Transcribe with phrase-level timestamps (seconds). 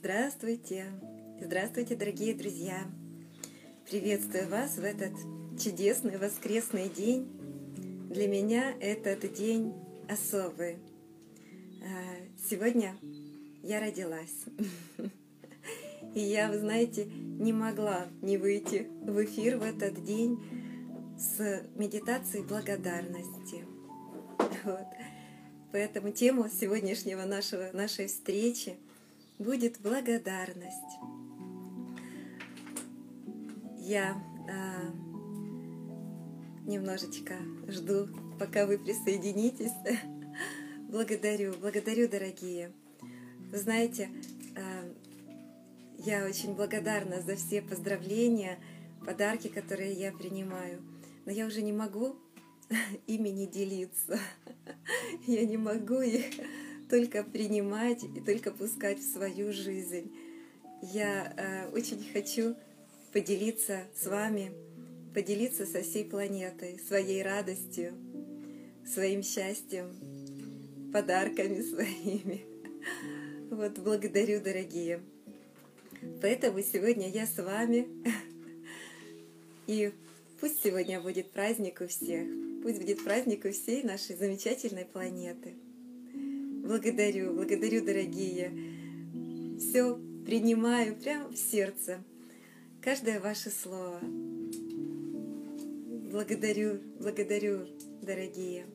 [0.00, 0.84] Здравствуйте!
[1.40, 2.86] Здравствуйте, дорогие друзья!
[3.90, 5.12] Приветствую вас в этот
[5.60, 7.26] чудесный воскресный день.
[8.08, 9.74] Для меня этот день
[10.08, 10.78] особый.
[11.82, 12.14] А,
[12.48, 12.96] сегодня
[13.64, 14.44] я родилась.
[16.14, 20.38] И я, вы знаете, не могла не выйти в эфир в этот день
[21.18, 23.64] с медитацией благодарности.
[24.64, 24.86] Вот.
[25.72, 28.76] Поэтому тему сегодняшнего нашего, нашей встречи–
[29.38, 30.98] будет благодарность.
[33.78, 34.92] Я а,
[36.66, 37.34] немножечко
[37.68, 39.72] жду, пока вы присоединитесь.
[40.88, 42.72] Благодарю, благодарю, дорогие.
[43.50, 44.10] Вы знаете,
[44.56, 44.94] а,
[45.98, 48.58] я очень благодарна за все поздравления,
[49.04, 50.82] подарки, которые я принимаю.
[51.24, 52.16] Но я уже не могу
[53.06, 54.18] ими не делиться.
[55.26, 56.24] Я не могу их
[56.88, 60.12] только принимать и только пускать в свою жизнь.
[60.82, 62.54] Я э, очень хочу
[63.12, 64.52] поделиться с вами,
[65.14, 67.94] поделиться со всей планетой своей радостью,
[68.86, 69.90] своим счастьем,
[70.92, 72.44] подарками своими.
[73.50, 75.00] Вот, благодарю, дорогие.
[76.20, 77.88] Поэтому сегодня я с вами.
[79.66, 79.92] И
[80.40, 82.26] пусть сегодня будет праздник у всех.
[82.62, 85.54] Пусть будет праздник у всей нашей замечательной планеты.
[86.68, 88.52] Благодарю, благодарю, дорогие.
[89.58, 92.04] Все принимаю прямо в сердце.
[92.82, 93.98] Каждое ваше слово.
[96.12, 97.60] Благодарю, благодарю,
[98.02, 98.66] дорогие.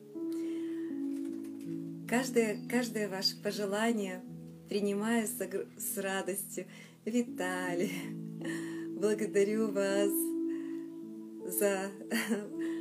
[2.08, 4.24] Каждое, каждое ваше пожелание
[4.68, 5.38] принимаю с,
[5.78, 6.66] с радостью.
[7.04, 7.92] Виталий,
[8.88, 10.10] благодарю вас
[11.46, 11.92] за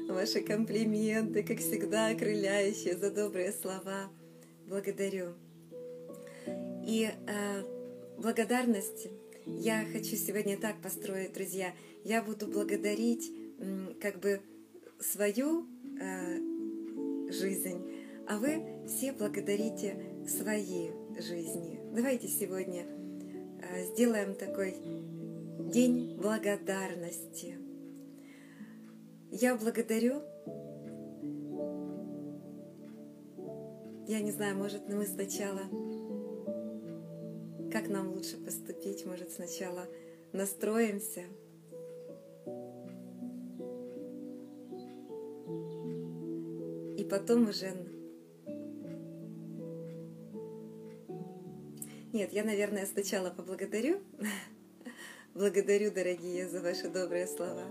[0.12, 4.10] ваши комплименты, как всегда, окрыляющие, за добрые слова
[4.68, 5.34] благодарю.
[6.86, 7.64] И э,
[8.18, 9.08] благодарность
[9.46, 11.74] я хочу сегодня так построить, друзья.
[12.04, 13.32] Я буду благодарить
[14.02, 14.42] как бы
[15.00, 15.68] свою
[16.00, 16.38] э,
[17.30, 17.82] жизнь,
[18.28, 19.98] а вы все благодарите
[20.28, 21.80] свои жизни.
[21.94, 24.76] Давайте сегодня э, сделаем такой
[25.72, 27.58] день благодарности.
[29.32, 30.22] Я благодарю
[34.06, 35.62] Я не знаю, может, мы сначала...
[37.72, 39.06] Как нам лучше поступить?
[39.06, 39.88] Может, сначала
[40.34, 41.22] настроимся?
[46.98, 47.72] И потом уже...
[52.12, 54.02] Нет, я, наверное, сначала поблагодарю.
[55.34, 57.64] Благодарю, дорогие, за ваши добрые слова.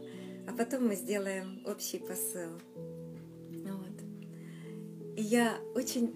[0.49, 2.59] А потом мы сделаем общий посыл.
[5.23, 6.11] И я очень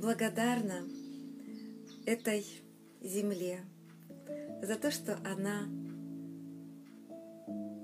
[0.00, 0.82] благодарна
[2.06, 2.44] этой
[3.00, 3.60] земле
[4.62, 5.68] за то, что она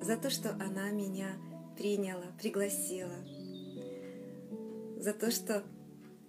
[0.02, 1.36] за то, что она меня
[1.78, 3.14] приняла, пригласила,
[4.98, 5.62] за то, что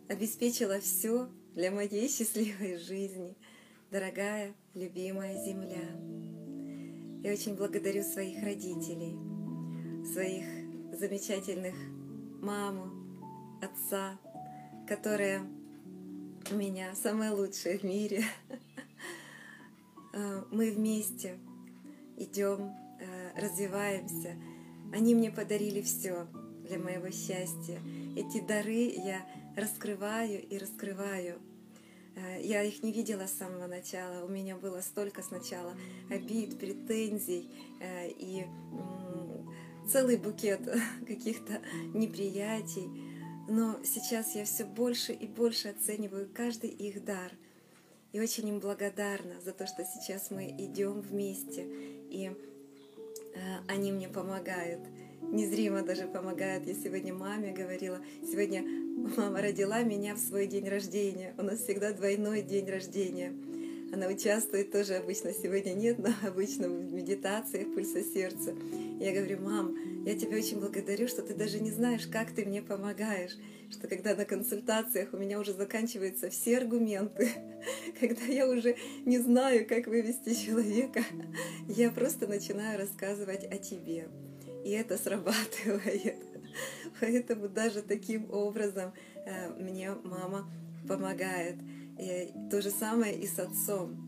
[0.08, 3.36] обеспечила все для моей счастливой жизни,
[3.90, 5.90] дорогая, любимая земля.
[7.24, 9.18] Я очень благодарю своих родителей,
[10.06, 10.46] своих
[11.00, 11.74] замечательных
[12.44, 13.00] маму,
[13.61, 14.17] отца,
[14.88, 15.41] которые
[16.51, 18.23] у меня самое лучшее в мире.
[20.13, 21.38] Э, мы вместе
[22.17, 24.35] идем, э, развиваемся.
[24.91, 26.27] Они мне подарили все
[26.67, 27.79] для моего счастья.
[28.17, 31.39] Эти дары я раскрываю и раскрываю.
[32.17, 34.25] Э, я их не видела с самого начала.
[34.25, 35.77] У меня было столько сначала
[36.09, 38.45] обид, претензий и
[39.89, 40.61] целый букет
[41.07, 41.61] каких-то
[41.94, 43.10] неприятий
[43.47, 47.31] но сейчас я все больше и больше оцениваю каждый их дар.
[48.12, 51.66] И очень им благодарна за то, что сейчас мы идем вместе,
[52.09, 52.31] и
[53.34, 54.81] э, они мне помогают.
[55.22, 56.68] Незримо даже помогают.
[56.68, 58.63] Я сегодня маме говорила, сегодня
[59.18, 61.33] мама родила меня в свой день рождения.
[61.38, 63.33] У нас всегда двойной день рождения.
[63.93, 68.55] Она участвует тоже обычно, сегодня нет, но обычно в медитациях пульса сердца.
[68.99, 72.61] Я говорю, мам, я тебя очень благодарю, что ты даже не знаешь, как ты мне
[72.61, 73.35] помогаешь.
[73.69, 77.31] Что когда на консультациях у меня уже заканчиваются все аргументы,
[77.99, 81.03] когда я уже не знаю, как вывести человека,
[81.67, 84.07] я просто начинаю рассказывать о тебе.
[84.63, 86.15] И это срабатывает.
[87.01, 88.93] Поэтому даже таким образом
[89.25, 90.49] э, мне мама
[90.88, 91.55] помогает.
[91.99, 94.07] И то же самое и с отцом.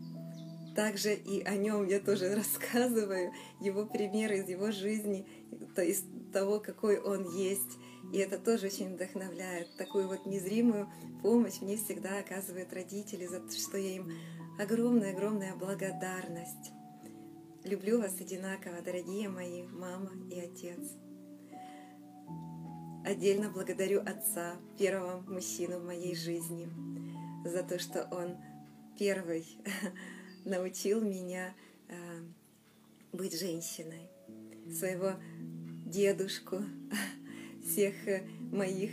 [0.74, 5.26] Также и о нем я тоже рассказываю, его примеры из его жизни,
[5.74, 7.78] то из того, какой он есть.
[8.12, 9.68] И это тоже очень вдохновляет.
[9.76, 10.88] Такую вот незримую
[11.22, 14.10] помощь мне всегда оказывают родители, за то, что я им
[14.58, 16.72] огромная-огромная благодарность.
[17.64, 20.96] Люблю вас одинаково, дорогие мои мама и отец.
[23.04, 26.68] Отдельно благодарю отца, первого мужчину в моей жизни,
[27.44, 28.36] за то, что он
[28.98, 29.44] первый
[30.44, 31.54] научил меня
[31.88, 31.94] э,
[33.12, 34.08] быть женщиной.
[34.72, 35.14] Своего
[35.86, 36.62] дедушку,
[37.62, 37.94] всех
[38.50, 38.90] моих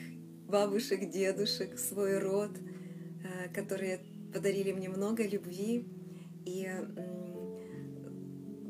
[0.48, 4.01] бабушек, дедушек, свой род, э, которые
[4.33, 5.86] подарили мне много любви
[6.45, 6.69] и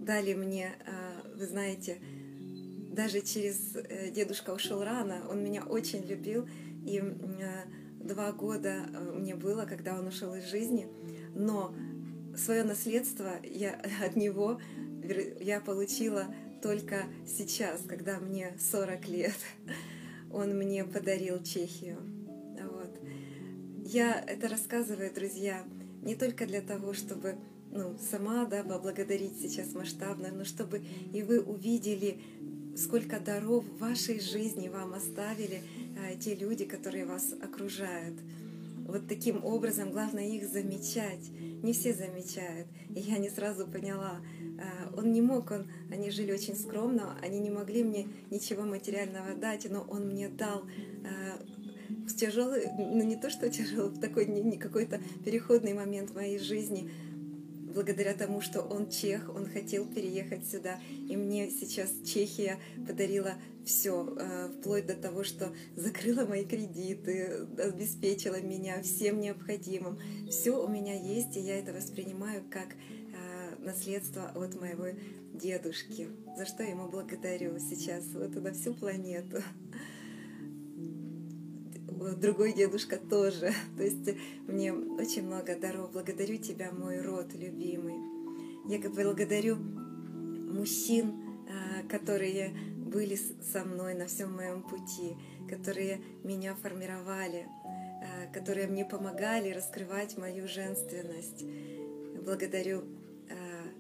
[0.01, 1.99] дали мне, э, вы знаете,
[2.91, 6.47] даже через э, дедушка ушел рано, он меня очень любил,
[6.85, 7.01] и
[8.03, 10.87] два года мне было, когда он ушел из жизни,
[11.35, 11.73] но
[12.35, 14.59] свое наследство я от него
[15.39, 16.27] я получила
[16.61, 19.35] только сейчас, когда мне 40 лет.
[20.31, 21.97] Он мне подарил Чехию.
[22.71, 22.99] Вот.
[23.83, 25.65] Я это рассказываю, друзья,
[26.01, 27.35] не только для того, чтобы
[27.71, 30.81] ну, сама да, поблагодарить сейчас масштабно, но чтобы
[31.13, 32.21] и вы увидели,
[32.77, 35.61] сколько даров в вашей жизни вам оставили
[36.19, 38.15] те люди, которые вас окружают.
[38.87, 41.29] Вот таким образом главное их замечать.
[41.63, 42.67] Не все замечают.
[42.93, 44.19] И я не сразу поняла,
[44.59, 49.33] а, он не мог, он, они жили очень скромно, они не могли мне ничего материального
[49.35, 50.63] дать, но он мне дал
[51.05, 51.41] а,
[52.05, 56.39] в тяжелый, ну не то что тяжелый, в такой не, какой-то переходный момент в моей
[56.39, 56.91] жизни,
[57.73, 60.79] благодаря тому, что он чех, он хотел переехать сюда,
[61.09, 62.57] и мне сейчас Чехия
[62.87, 63.33] подарила
[63.65, 69.99] все, а, вплоть до того, что закрыла мои кредиты, обеспечила меня всем необходимым.
[70.29, 72.69] Все у меня есть, и я это воспринимаю как
[73.61, 74.87] наследство от моего
[75.33, 79.41] дедушки, за что ему благодарю сейчас вот на всю планету.
[82.01, 83.53] Другой дедушка тоже.
[83.77, 84.17] То есть
[84.47, 85.91] мне очень много даров.
[85.91, 87.95] Благодарю тебя, мой род любимый.
[88.67, 91.13] Я благодарю мужчин,
[91.47, 95.15] а, которые были со мной на всем моем пути,
[95.47, 97.47] которые меня формировали,
[98.33, 101.45] которые мне помогали раскрывать мою женственность.
[102.25, 102.83] Благодарю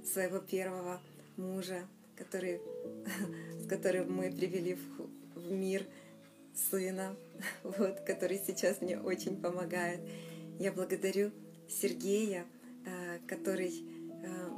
[0.05, 1.01] своего первого
[1.37, 2.61] мужа, который,
[3.63, 5.85] с которым мы привели в, в мир
[6.55, 7.15] сына,
[7.63, 10.01] вот, который сейчас мне очень помогает.
[10.59, 11.31] Я благодарю
[11.67, 12.45] Сергея,
[12.85, 13.83] э, который,
[14.23, 14.49] э,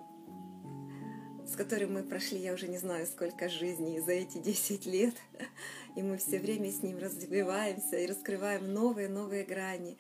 [1.47, 5.15] с которым мы прошли, я уже не знаю, сколько жизней за эти 10 лет,
[5.95, 9.97] и мы все время с ним развиваемся и раскрываем новые-новые грани.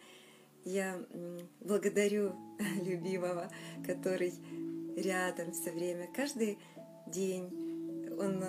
[0.65, 0.97] Я
[1.59, 2.35] благодарю
[2.83, 3.51] любимого,
[3.85, 4.33] который
[4.95, 6.57] рядом все время, каждый
[7.07, 7.63] день
[8.19, 8.43] он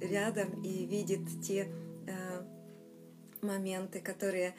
[0.00, 1.85] рядом и видит те э,
[3.42, 4.54] моменты, которые,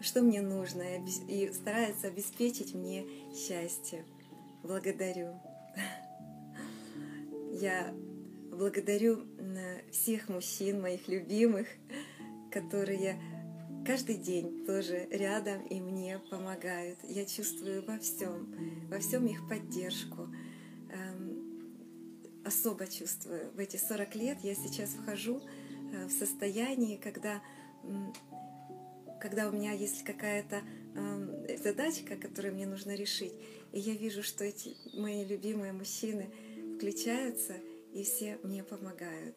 [0.00, 0.82] что мне нужно,
[1.28, 4.04] и старается обеспечить мне счастье.
[4.62, 5.40] Благодарю.
[7.52, 7.94] Я
[8.50, 9.24] благодарю
[9.90, 11.66] всех мужчин, моих любимых,
[12.50, 13.20] которые
[13.86, 16.98] каждый день тоже рядом и мне помогают.
[17.04, 18.54] Я чувствую во всем,
[18.88, 20.28] во всем их поддержку
[22.46, 23.50] особо чувствую.
[23.54, 25.40] В эти 40 лет я сейчас вхожу
[25.92, 27.42] э, в состояние, когда,
[29.20, 30.62] когда у меня есть какая-то
[31.62, 33.32] задачка, которую мне нужно решить,
[33.72, 36.30] и я вижу, что эти мои любимые мужчины
[36.76, 37.54] включаются,
[37.92, 39.36] и все мне помогают.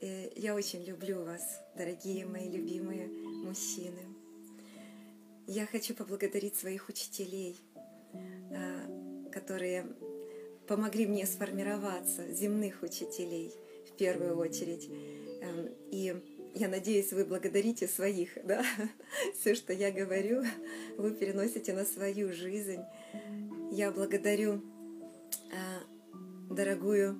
[0.00, 4.00] И я очень люблю вас, дорогие мои любимые мужчины.
[5.46, 7.60] Я хочу поблагодарить своих учителей,
[8.14, 9.86] э, которые
[10.66, 13.52] помогли мне сформироваться, земных учителей
[13.88, 14.88] в первую очередь.
[14.88, 16.14] Эм, и
[16.54, 18.64] я надеюсь, вы благодарите своих, да?
[19.38, 20.42] Все, что я говорю,
[20.96, 22.82] вы переносите на свою жизнь.
[23.70, 24.62] Я благодарю
[25.52, 27.18] э, дорогую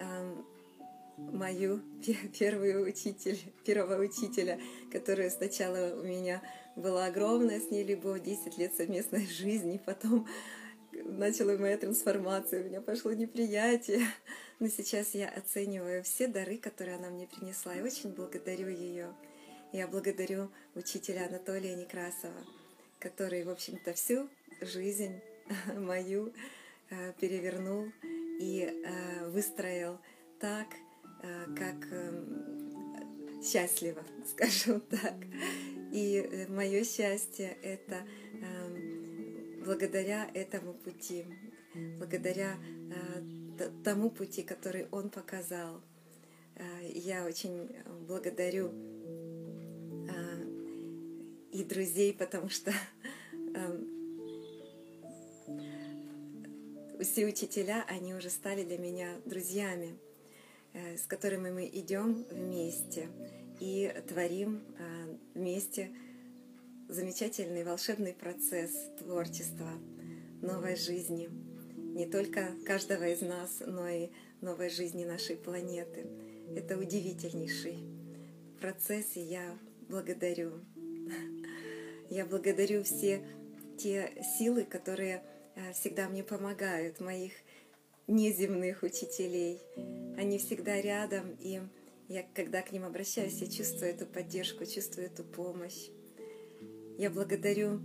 [0.00, 0.34] э,
[1.16, 1.80] мою
[2.38, 4.60] первую учитель, первого учителя,
[4.92, 6.42] которая сначала у меня
[6.76, 10.26] была огромная с ней любовь, 10 лет совместной жизни, потом
[11.04, 14.06] начала моя трансформация, у меня пошло неприятие.
[14.60, 19.14] Но сейчас я оцениваю все дары, которые она мне принесла, и очень благодарю ее.
[19.72, 22.44] Я благодарю учителя Анатолия Некрасова,
[23.00, 24.28] который, в общем-то, всю
[24.60, 25.20] жизнь
[25.76, 26.32] мою
[26.90, 27.86] э, перевернул
[28.40, 29.98] и э, выстроил
[30.40, 30.68] так,
[31.22, 35.14] э, как эм, счастливо, скажем так.
[35.92, 38.02] И мое счастье— это
[39.64, 41.24] благодаря этому пути,
[41.98, 42.56] благодаря
[42.90, 45.80] э, тому пути, который он показал.
[46.56, 46.62] Э,
[46.94, 47.74] я очень
[48.06, 48.70] благодарю
[50.08, 50.44] э,
[51.52, 52.72] и друзей, потому что
[57.00, 59.98] все учителя, они уже стали для меня друзьями,
[60.72, 63.08] с которыми мы идем вместе
[63.60, 64.64] и творим
[65.34, 65.92] вместе
[66.94, 69.68] замечательный волшебный процесс творчества,
[70.40, 71.28] новой жизни.
[71.76, 74.10] Не только каждого из нас, но и
[74.40, 76.06] новой жизни нашей планеты.
[76.56, 77.78] Это удивительнейший
[78.60, 79.58] процесс, и я
[79.88, 80.60] благодарю.
[82.10, 83.26] Я благодарю все
[83.76, 85.24] те силы, которые
[85.56, 87.32] э, всегда мне помогают, моих
[88.06, 89.60] неземных учителей.
[90.16, 91.60] Они всегда рядом, и
[92.08, 95.88] я, когда к ним обращаюсь, я чувствую эту поддержку, чувствую эту помощь.
[96.96, 97.80] Я благодарю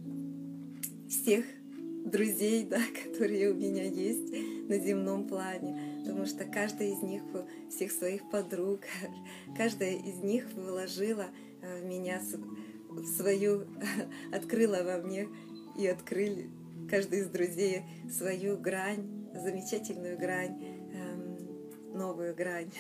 [1.10, 1.44] всех
[2.06, 4.32] друзей, да, которые у меня есть
[4.70, 7.24] на земном плане, потому что каждая из них,
[7.72, 8.82] всех своих подруг,
[9.58, 11.26] каждая из них вложила
[11.62, 12.22] в меня
[13.18, 13.66] свою,
[14.32, 15.28] открыла во мне
[15.76, 16.50] и открыли
[16.88, 20.64] каждый из друзей свою грань, замечательную грань,
[20.94, 22.72] эм, новую грань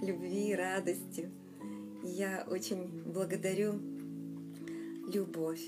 [0.00, 1.30] любви, радости.
[2.02, 3.95] я очень благодарю
[5.06, 5.62] любовь,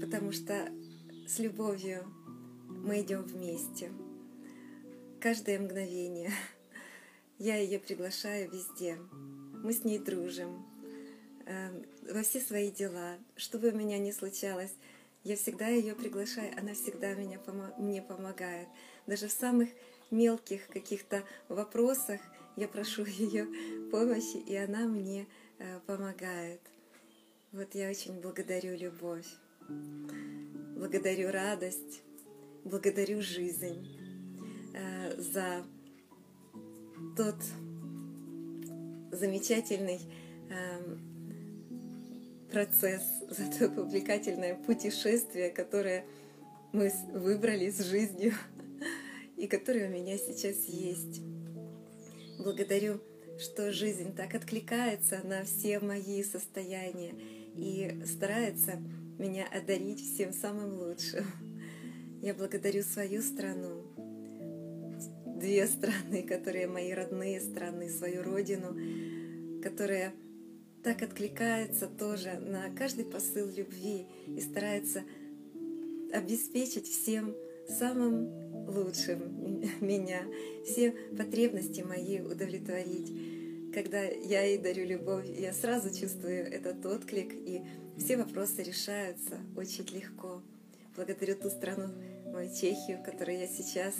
[0.00, 0.70] потому что
[1.26, 2.04] с любовью
[2.68, 3.92] мы идем вместе.
[5.20, 6.32] Каждое мгновение
[7.38, 8.98] я ее приглашаю везде.
[9.62, 10.66] Мы с ней дружим
[11.44, 13.18] э, во все свои дела.
[13.36, 14.74] Что бы у меня ни случалось,
[15.22, 17.38] я всегда ее приглашаю, она всегда меня,
[17.76, 18.68] мне помогает.
[19.06, 19.68] Даже в самых
[20.10, 22.20] мелких каких-то вопросах
[22.56, 23.46] я прошу ее
[23.90, 25.26] помощи, и она мне
[25.58, 26.60] э, помогает.
[27.52, 29.26] Вот я очень благодарю любовь,
[30.76, 32.00] благодарю радость,
[32.62, 33.88] благодарю жизнь
[34.72, 35.64] э, за
[37.16, 37.34] тот
[39.10, 39.98] замечательный
[40.48, 41.00] эм,
[42.52, 46.04] процесс, за то увлекательное путешествие, которое
[46.72, 48.32] мы выбрали с жизнью
[49.36, 51.20] и которое у меня сейчас есть.
[52.38, 53.00] Благодарю,
[53.40, 58.78] что жизнь так откликается на все мои состояния и старается
[59.18, 61.24] меня одарить всем самым лучшим.
[62.22, 63.82] Я благодарю свою страну,
[65.26, 68.76] две страны, которые мои родные страны, свою родину,
[69.62, 70.12] которая
[70.82, 75.02] так откликается тоже на каждый посыл любви и старается
[76.12, 77.34] обеспечить всем
[77.68, 78.28] самым
[78.68, 80.22] лучшим меня,
[80.64, 83.39] все потребности мои удовлетворить.
[83.72, 87.64] Когда я ей дарю любовь, я сразу чувствую этот отклик, и
[87.96, 90.42] все вопросы решаются очень легко.
[90.96, 91.94] Благодарю ту страну,
[92.32, 93.94] мою Чехию, в которой я сейчас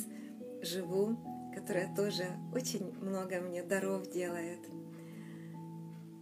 [0.61, 1.17] живу,
[1.55, 4.59] которая тоже очень много мне даров делает.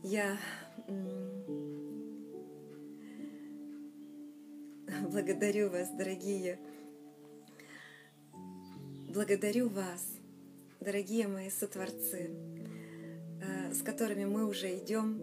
[0.03, 0.37] Я
[5.11, 6.59] благодарю вас, дорогие.
[9.09, 10.07] Благодарю вас,
[10.81, 12.29] дорогие мои сотворцы,
[13.73, 15.23] с которыми мы уже идем,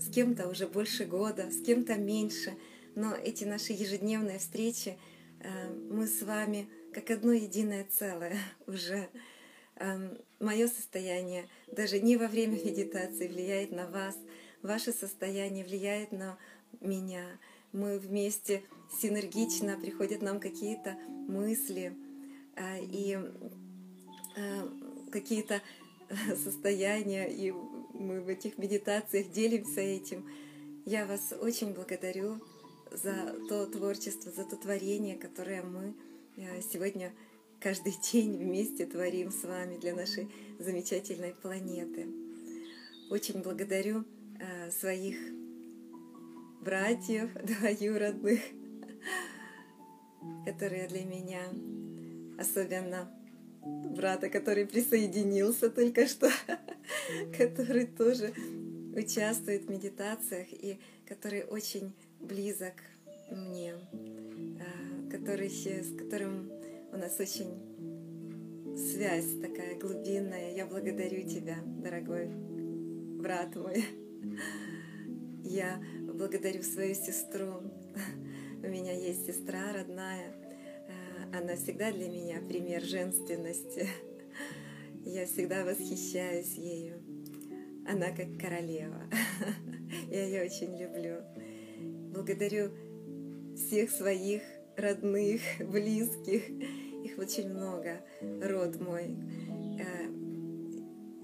[0.00, 2.54] с кем-то уже больше года, с кем-то меньше,
[2.94, 4.98] но эти наши ежедневные встречи,
[5.40, 8.36] э, мы с вами как одно единое целое
[8.66, 9.08] уже
[9.80, 14.18] Эм, мое состояние даже не во время медитации влияет на вас,
[14.62, 16.36] ваше состояние влияет на
[16.80, 17.24] меня.
[17.72, 18.64] Мы вместе
[19.00, 20.96] синергично приходят нам какие-то
[21.28, 21.96] мысли
[22.56, 23.18] э, и
[24.36, 24.68] э,
[25.12, 25.62] какие-то
[26.42, 27.52] состояния, и
[27.92, 30.28] мы в этих медитациях делимся этим.
[30.84, 32.40] Я вас очень благодарю
[32.90, 35.94] за то творчество, за то творение, которое мы
[36.36, 37.12] э, сегодня
[37.60, 42.06] каждый день вместе творим с вами для нашей замечательной планеты.
[43.10, 44.04] Очень благодарю
[44.38, 45.16] э, своих
[46.60, 48.40] братьев двоюродных,
[50.46, 51.42] которые для меня,
[52.38, 53.12] особенно
[53.90, 56.30] брата, который присоединился только что,
[57.36, 58.32] который тоже
[58.94, 62.74] участвует в медитациях и который очень близок
[63.30, 66.50] мне, э, который, с которым
[66.92, 67.68] у нас очень
[68.76, 70.54] связь такая глубинная.
[70.54, 73.84] Я благодарю тебя, дорогой брат мой.
[75.44, 75.82] Я
[76.12, 77.62] благодарю свою сестру.
[78.62, 80.34] У меня есть сестра родная.
[81.32, 83.86] Она всегда для меня пример женственности.
[85.04, 87.02] Я всегда восхищаюсь ею.
[87.86, 89.02] Она как королева.
[90.10, 91.22] Я ее очень люблю.
[92.12, 92.70] Благодарю
[93.56, 94.42] всех своих
[94.76, 96.48] родных, близких.
[97.04, 99.16] Их очень много, род мой.
[99.80, 100.04] Э,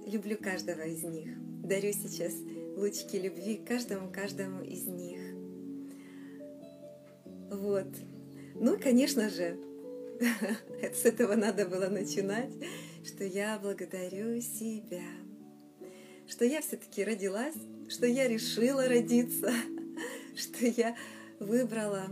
[0.06, 1.30] люблю каждого из них.
[1.62, 2.32] Дарю сейчас
[2.76, 5.20] лучики любви каждому, каждому из них.
[7.50, 7.88] Вот.
[8.54, 9.58] Ну, конечно же,
[10.94, 12.52] с этого надо было начинать,
[13.04, 15.02] что я благодарю себя,
[16.28, 17.56] что я все-таки родилась,
[17.88, 19.52] что я решила родиться,
[20.36, 20.96] что я
[21.40, 22.06] выбрала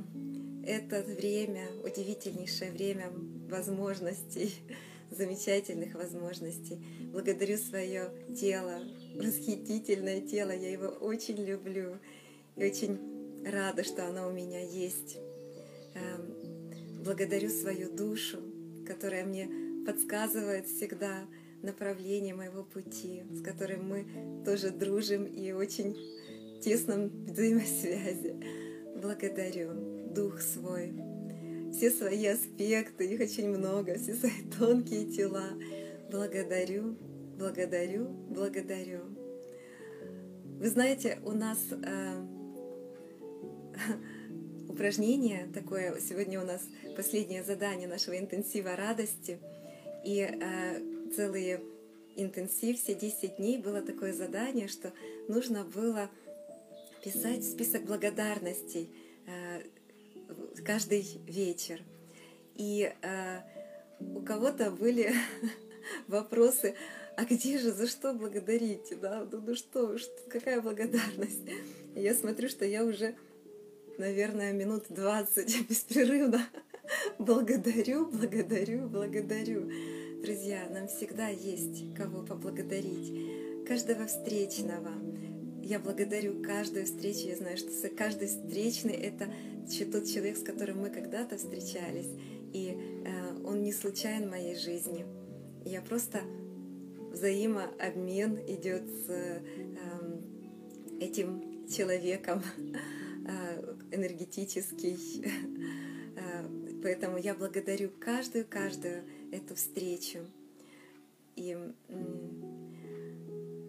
[0.64, 3.11] это время, удивительнейшее время
[3.49, 4.54] возможностей,
[5.11, 6.85] замечательных возможностей.
[7.12, 8.80] Благодарю свое тело,
[9.14, 11.99] восхитительное тело, я его очень люблю
[12.56, 15.18] и очень рада, что оно у меня есть.
[17.04, 18.38] Благодарю свою душу,
[18.87, 19.50] которая мне
[19.85, 21.26] подсказывает всегда
[21.61, 24.06] направление моего пути, с которым мы
[24.44, 25.97] тоже дружим и очень
[26.62, 28.37] тесном взаимосвязи.
[29.00, 29.73] Благодарю
[30.14, 30.92] дух свой,
[31.73, 35.50] все свои аспекты, их очень много, все свои тонкие тела.
[36.11, 36.97] Благодарю,
[37.37, 39.00] благодарю, благодарю.
[40.61, 42.26] Вы знаете, у нас э,
[44.73, 46.62] упражнение такое, сегодня у нас
[46.97, 49.38] последнее задание нашего интенсива радости,
[50.05, 51.61] и э, целый
[52.17, 54.93] интенсив, все 10 дней было такое задание, что
[55.29, 56.11] нужно было
[57.05, 58.91] писать список благодарностей
[59.26, 59.62] э,
[60.64, 61.83] каждый вечер.
[62.55, 63.41] И э,
[64.00, 65.12] у кого-то были
[66.09, 66.75] вопросы,
[67.17, 68.99] а где же, за что благодарить?
[69.00, 69.26] Да?
[69.31, 71.43] Ну, ну что, что, какая благодарность?
[71.95, 73.14] Я смотрю, что я уже,
[73.99, 76.47] наверное, минут 20 беспрерывно
[77.19, 79.71] благодарю, благодарю, благодарю.
[80.23, 83.67] Друзья, нам всегда есть кого поблагодарить.
[83.67, 84.93] Каждого встречного.
[85.63, 87.29] Я благодарю каждую встречу.
[87.29, 89.33] Я знаю, что каждый встречный— это
[89.91, 92.11] тот человек, с которым мы когда-то встречались.
[92.53, 95.07] И э, он не случайен в моей жизни.
[95.65, 96.21] Я просто
[97.13, 99.41] взаимообмен идет с э,
[101.01, 102.43] этим человеком
[103.91, 104.99] энергетический.
[106.14, 106.47] Э,
[106.82, 110.19] поэтому я благодарю каждую, каждую эту встречу.
[111.37, 111.56] И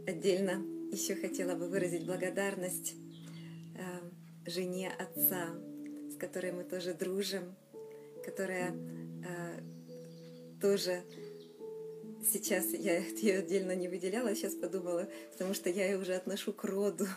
[0.05, 0.61] отдельно
[0.91, 2.95] еще хотела бы выразить благодарность
[4.45, 5.55] жене отца,
[6.11, 7.55] с которой мы тоже дружим,
[8.25, 8.75] которая
[10.61, 11.01] тоже
[12.23, 16.63] сейчас я ее отдельно не выделяла, сейчас подумала, потому что я ее уже отношу к
[16.63, 17.07] роду,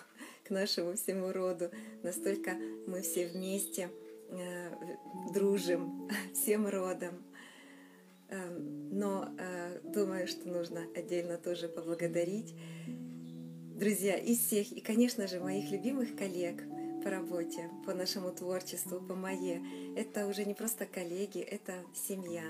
[0.47, 1.71] к нашему всему роду.
[2.03, 2.53] Настолько
[2.87, 3.91] мы все вместе
[4.29, 4.71] э,
[5.33, 7.23] дружим всем родом.
[8.29, 12.55] Э, но э, думаю, что нужно отдельно тоже поблагодарить
[13.77, 16.63] друзья из всех, и, конечно же, моих любимых коллег
[17.05, 19.61] по работе, по нашему творчеству, по моей.
[19.97, 22.45] Это уже не просто коллеги, это семья,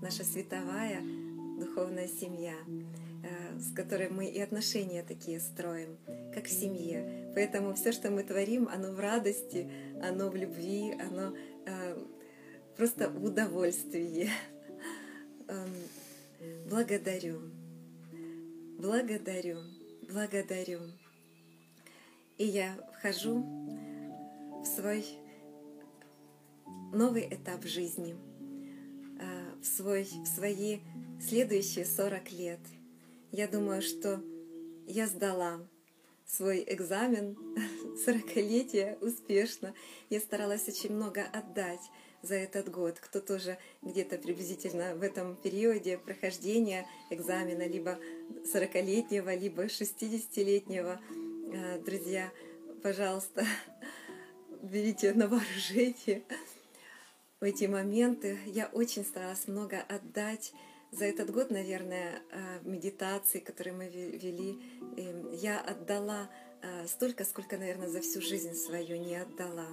[0.00, 1.02] наша световая
[1.58, 2.54] духовная семья,
[3.58, 5.96] с которой мы и отношения такие строим,
[6.34, 7.30] как в семье.
[7.34, 9.70] Поэтому все, что мы творим, оно в радости,
[10.02, 11.34] оно в любви, оно
[11.66, 11.98] э,
[12.76, 14.28] просто в удовольствии.
[15.48, 15.70] Эм,
[16.68, 17.40] благодарю,
[18.78, 19.58] благодарю,
[20.10, 20.80] благодарю.
[22.38, 23.44] И я вхожу
[24.62, 25.04] в свой
[26.92, 28.16] новый этап жизни,
[29.20, 30.80] э, в, свой, в свои
[31.20, 32.60] следующие 40 лет.
[33.32, 34.22] Я думаю, что
[34.86, 35.66] я сдала
[36.26, 37.38] свой экзамен
[38.06, 39.72] 40-летия успешно.
[40.10, 41.80] Я старалась очень много отдать
[42.20, 42.98] за этот год.
[43.00, 47.98] Кто тоже где-то приблизительно в этом периоде прохождения экзамена, либо
[48.52, 51.00] 40-летнего, либо 60-летнего,
[51.54, 52.30] э, друзья,
[52.82, 53.46] пожалуйста,
[54.62, 56.22] берите на вооружение
[57.40, 58.38] в эти моменты.
[58.44, 60.52] Я очень старалась много отдать
[60.92, 64.62] за этот год, наверное, э, медитации, которые мы вели,
[64.98, 69.66] эм, я отдала э, столько, сколько, наверное, за всю жизнь свою не отдала.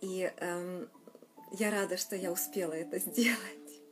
[0.00, 0.88] И эм,
[1.52, 3.82] я рада, что я успела это сделать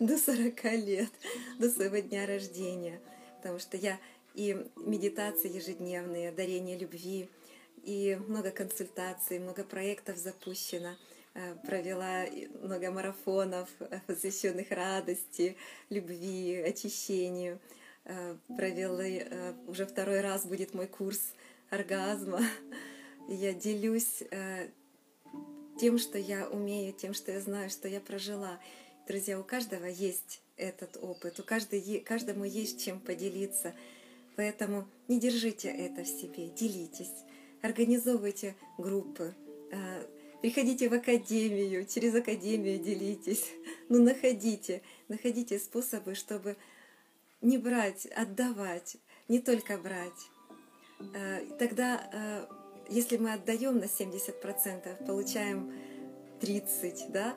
[0.00, 1.10] до 40 лет,
[1.58, 3.00] до своего дня рождения,
[3.36, 4.00] потому что я
[4.34, 7.28] и медитации ежедневные, дарение любви,
[7.82, 10.96] и много консультаций, много проектов запущено–
[11.66, 12.24] провела
[12.62, 15.56] много марафонов, э, посвященных радости,
[15.90, 17.58] любви, очищению.
[18.04, 21.34] Э, провела, уже второй раз будет мой курс
[21.70, 22.40] оргазма.
[23.28, 24.22] Я делюсь
[25.80, 28.60] тем, что я умею, тем, что я знаю, что я прожила.
[29.08, 33.74] Друзья, у каждого есть этот опыт, у каждого, каждому есть чем поделиться.
[34.36, 37.24] Поэтому не держите это в себе, делитесь,
[37.62, 39.34] организовывайте группы,
[40.46, 43.46] Приходите в академию, через академию делитесь.
[43.88, 46.56] Ну, находите, находите способы, чтобы
[47.40, 50.30] не брать, отдавать, не только брать.
[51.14, 52.46] Э, тогда, э,
[52.88, 55.72] если мы отдаем на 70%, получаем
[56.40, 57.34] 30, да,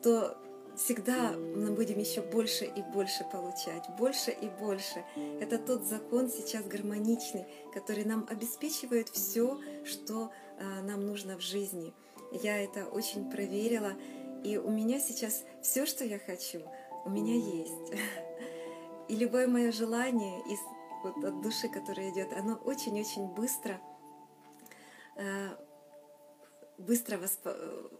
[0.00, 0.38] то
[0.76, 5.04] всегда мы будем еще больше и больше получать, больше и больше.
[5.40, 7.44] Это тот закон сейчас гармоничный,
[7.74, 11.92] который нам обеспечивает все, что а, нам нужно в жизни.
[12.32, 13.92] Я это очень проверила,
[14.44, 16.62] и у меня сейчас все, что я хочу,
[17.04, 17.92] у меня есть.
[19.08, 20.58] И любое мое желание из
[21.02, 23.80] вот от души, которое идет, оно очень-очень быстро
[25.16, 25.58] а,
[26.78, 27.46] быстро восп...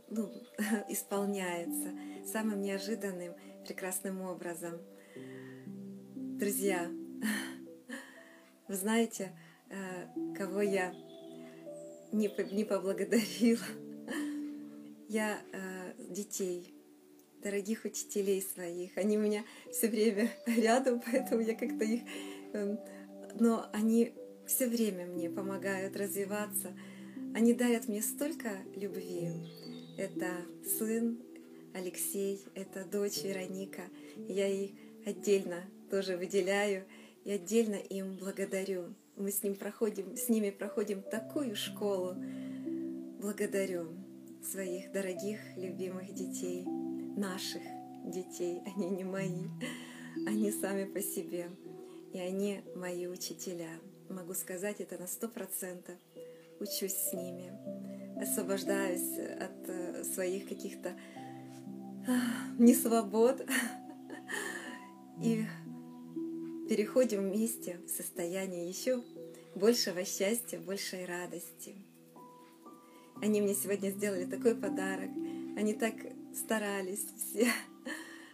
[0.08, 0.32] ну,
[0.88, 1.92] исполняется
[2.26, 3.34] самым неожиданным,
[3.66, 4.80] прекрасным образом.
[6.14, 6.90] Друзья,
[8.68, 9.36] вы знаете,
[9.70, 10.92] э, кого я
[12.12, 12.28] не
[12.64, 13.64] поблагодарила?
[15.12, 16.72] Я э, детей,
[17.42, 18.96] дорогих учителей своих.
[18.96, 22.00] Они у меня все время рядом, поэтому я как-то их...
[22.54, 22.78] Эм,
[23.38, 24.14] но они
[24.46, 26.74] все время мне помогают развиваться,
[27.34, 29.28] они дарят мне столько любви.
[29.98, 30.30] Это
[30.78, 31.20] сын
[31.74, 33.82] Алексей, это дочь Вероника.
[34.16, 34.70] Я их
[35.04, 36.86] отдельно тоже выделяю
[37.24, 38.94] и отдельно им благодарю.
[39.16, 42.16] Мы с, ним проходим, с ними проходим такую школу.
[43.20, 44.01] Благодарю
[44.44, 46.64] своих дорогих, любимых детей,
[47.16, 47.62] наших
[48.04, 49.48] детей, они не мои,
[50.26, 51.50] они сами по себе.
[52.12, 53.70] И они мои учителя.
[54.10, 55.96] Могу сказать это на сто процентов
[56.62, 57.52] учусь с ними,
[58.20, 60.94] освобождаюсь от э, своих каких-то
[62.58, 63.44] несвобод
[65.22, 65.44] и
[66.68, 69.02] переходим вместе в состояние еще
[69.54, 71.74] большего счастья, большей радости.
[73.22, 75.08] Они мне сегодня сделали такой подарок.
[75.56, 75.94] Они так
[76.34, 77.46] старались все.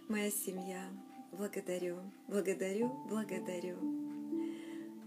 [0.09, 0.83] Моя семья.
[1.31, 3.77] Благодарю, благодарю, благодарю.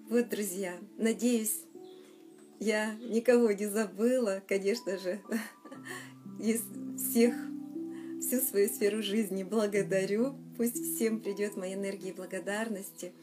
[0.08, 1.64] Вот, друзья, надеюсь,
[2.60, 5.20] я никого не забыла, конечно же,
[6.40, 6.62] из
[6.96, 7.34] всех,
[8.22, 10.36] всю свою сферу жизни благодарю.
[10.58, 13.14] Пусть всем придет моя энергия благодарности.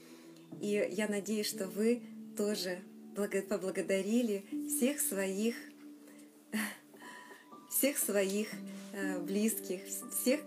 [0.61, 2.03] И я надеюсь, что вы
[2.37, 2.81] тоже
[3.15, 5.55] поблагодарили всех своих
[7.71, 8.49] всех своих
[8.93, 9.81] э, близких,
[10.11, 10.41] всех,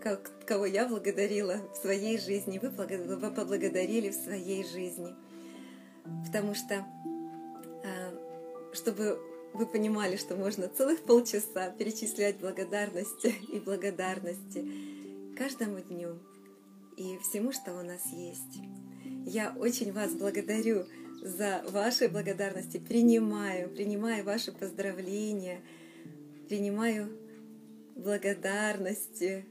[0.45, 5.15] кого я благодарила в своей жизни, вы поблагодарили в своей жизни.
[6.25, 6.85] Потому что
[8.73, 9.19] чтобы
[9.53, 14.65] вы понимали, что можно целых полчаса перечислять благодарности и благодарности
[15.37, 16.19] каждому дню
[16.97, 18.59] и всему, что у нас есть.
[19.25, 20.85] Я очень вас благодарю
[21.21, 25.61] за ваши благодарности, принимаю, принимаю ваши поздравления,
[26.51, 27.07] принимаю
[27.95, 29.45] благодарности.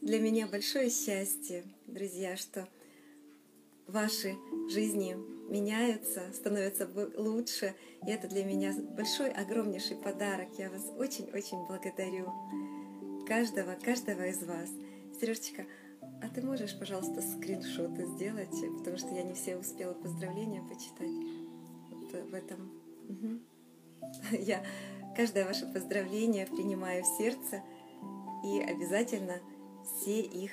[0.00, 2.66] Для меня большое счастье, друзья, что
[3.86, 4.34] ваши
[4.70, 5.14] жизни
[5.52, 7.74] меняются, становятся лучше.
[8.06, 10.48] И это для меня большой, огромнейший подарок.
[10.56, 12.32] Я вас очень-очень благодарю.
[13.26, 14.70] Каждого, каждого из вас.
[15.20, 15.66] Сережечка,
[16.22, 21.12] а ты можешь, пожалуйста, скриншоты сделать, потому что я не все успела поздравления почитать
[21.90, 22.72] вот в этом.
[23.10, 23.38] Угу.
[24.38, 24.64] Я
[25.18, 27.60] каждое ваше поздравление принимаю в сердце
[28.44, 29.40] и обязательно
[29.84, 30.52] все их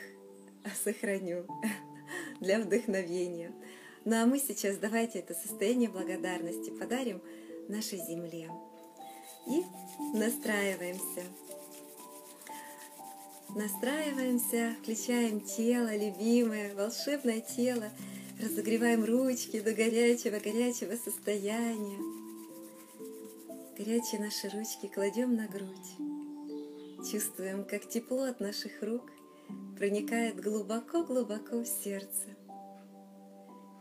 [0.83, 1.45] сохраню
[2.41, 3.51] для вдохновения.
[4.05, 7.21] Ну а мы сейчас давайте это состояние благодарности подарим
[7.69, 8.49] нашей Земле.
[9.47, 9.61] И
[10.17, 11.21] настраиваемся.
[13.49, 17.91] Настраиваемся, включаем тело, любимое, волшебное тело,
[18.41, 22.14] разогреваем ручки до горячего-горячего состояния.
[23.77, 27.09] Горячие наши ручки кладем на грудь.
[27.11, 29.11] Чувствуем, как тепло от наших рук
[29.77, 32.35] проникает глубоко-глубоко в сердце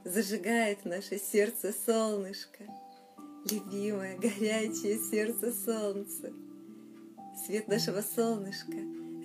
[0.04, 2.64] зажигает наше сердце солнышко,
[3.50, 6.32] любимое, горячее сердце солнца.
[7.44, 8.76] Свет нашего солнышка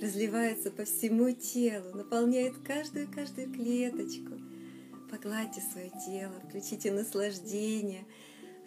[0.01, 4.39] разливается по всему телу, наполняет каждую-каждую клеточку.
[5.11, 8.05] Погладьте свое тело, включите наслаждение,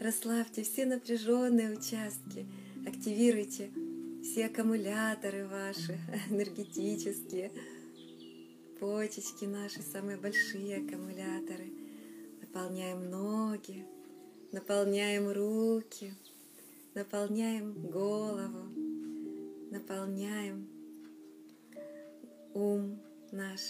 [0.02, 2.46] расслабьте все напряженные участки,
[2.86, 3.70] активируйте
[4.22, 5.98] все аккумуляторы ваши
[6.30, 7.52] энергетические,
[8.80, 11.72] почечки наши, самые большие аккумуляторы–
[12.52, 13.86] наполняем ноги,
[14.52, 16.14] наполняем руки,
[16.94, 18.68] наполняем голову,
[19.70, 20.68] наполняем
[22.52, 23.60] ум наш.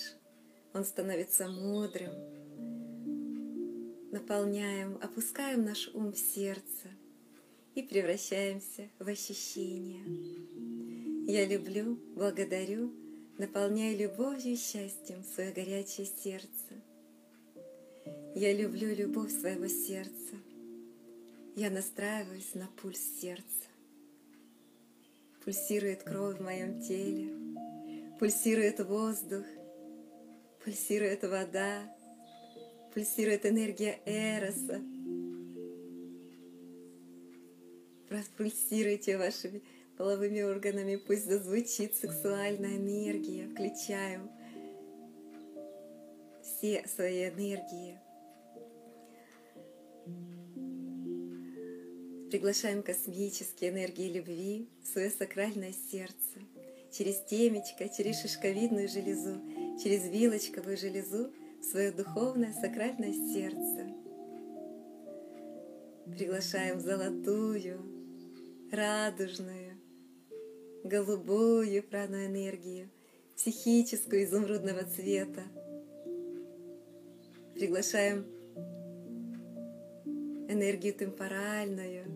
[0.75, 2.11] Он становится мудрым.
[4.12, 6.90] Наполняем, опускаем наш ум в сердце
[7.75, 10.05] и превращаемся в ощущения.
[11.27, 12.92] Я люблю, благодарю,
[13.38, 16.75] наполняю любовью и счастьем свое горячее сердце.
[18.35, 20.37] Я люблю любовь своего сердца.
[21.57, 23.46] Я настраиваюсь на пульс сердца.
[25.42, 27.33] Пульсирует кровь в моем теле,
[28.18, 29.46] пульсирует воздух,
[30.62, 31.83] пульсирует вода,
[32.92, 34.81] пульсирует энергия Эроса.
[38.09, 39.62] Пропульсируйте вашими
[39.96, 43.48] половыми органами, пусть зазвучит сексуальная энергия.
[43.48, 44.31] Включаем
[46.42, 47.98] все свои энергии.
[52.31, 56.40] Приглашаем космические энергии любви в свое сакральное сердце,
[56.90, 59.38] через темечко, через шишковидную железу,
[59.83, 61.31] через вилочковую железу
[61.62, 63.94] в свое духовное сакральное сердце.
[66.11, 67.81] Приглашаем золотую,
[68.72, 69.79] радужную,
[70.83, 72.90] голубую праную энергию,
[73.37, 75.44] психическую изумрудного цвета.
[77.55, 78.27] Приглашаем
[80.48, 82.07] энергию темпоральную,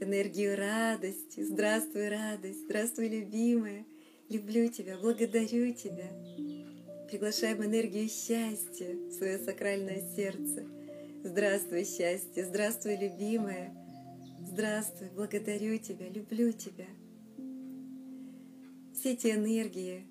[0.00, 1.42] энергию радости.
[1.42, 3.84] Здравствуй, радость, здравствуй, любимая.
[4.28, 6.08] Люблю тебя, благодарю тебя.
[7.08, 10.64] Приглашаем энергию счастья в свое сакральное сердце.
[11.22, 13.74] Здравствуй, счастье, здравствуй, любимая.
[14.40, 16.86] Здравствуй, благодарю тебя, люблю тебя.
[18.94, 20.06] Все эти энергии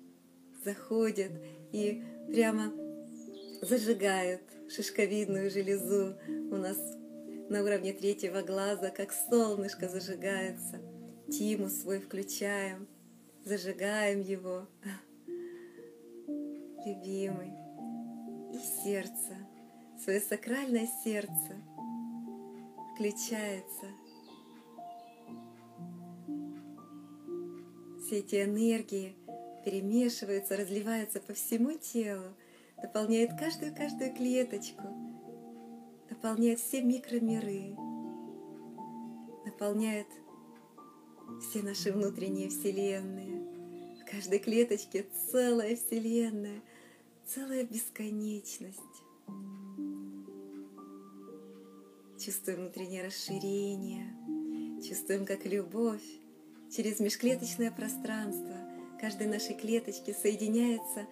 [0.64, 1.32] заходят
[1.72, 2.72] и прямо
[3.60, 6.78] зажигают шишковидную железу у нас
[7.48, 10.80] на уровне третьего глаза, как солнышко зажигается.
[11.30, 12.86] Тиму свой включаем,
[13.44, 14.68] зажигаем его.
[16.84, 17.52] Любимый.
[18.52, 19.36] И сердце,
[20.02, 21.56] свое сакральное сердце
[22.94, 23.86] включается.
[28.00, 29.16] Все эти энергии
[29.64, 32.36] перемешиваются, разливаются по всему телу,
[32.82, 34.86] наполняет каждую-каждую клеточку,
[36.10, 37.74] наполняет все микромиры,
[39.46, 40.06] наполняет
[41.40, 43.42] все наши внутренние вселенные.
[44.00, 46.60] В каждой клеточке целая вселенная,
[47.26, 48.78] целая бесконечность.
[52.18, 54.14] Чувствуем внутреннее расширение,
[54.86, 56.04] чувствуем, как любовь
[56.70, 58.54] через межклеточное пространство
[59.00, 61.06] каждой нашей клеточки соединяется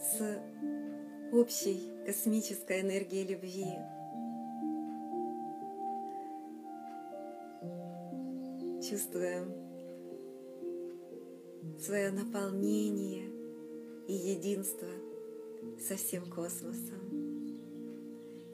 [0.00, 0.40] с
[1.32, 3.66] общей космической энергией любви.
[8.88, 9.52] Чувствуем
[11.78, 13.28] свое наполнение
[14.08, 14.88] и единство
[15.80, 16.98] со всем космосом.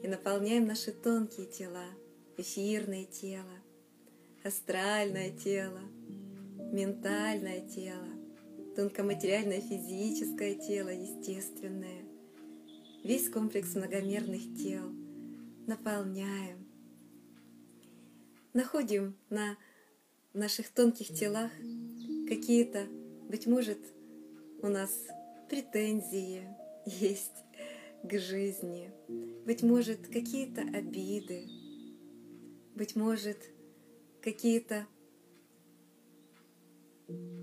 [0.03, 1.85] И наполняем наши тонкие тела,
[2.37, 3.61] эфирное тело,
[4.43, 5.81] астральное тело,
[6.71, 8.07] ментальное тело,
[8.75, 12.03] тонкоматериальное физическое тело, естественное,
[13.03, 14.91] весь комплекс многомерных тел,
[15.65, 16.67] наполняем.
[18.53, 19.57] Находим на
[20.33, 21.51] наших тонких телах
[22.27, 22.85] какие-то,
[23.29, 23.79] быть может,
[24.61, 24.91] у нас
[25.49, 27.43] претензии есть
[28.03, 28.91] к жизни,
[29.45, 31.47] быть может, какие-то обиды,
[32.75, 33.37] быть может,
[34.21, 34.85] какие-то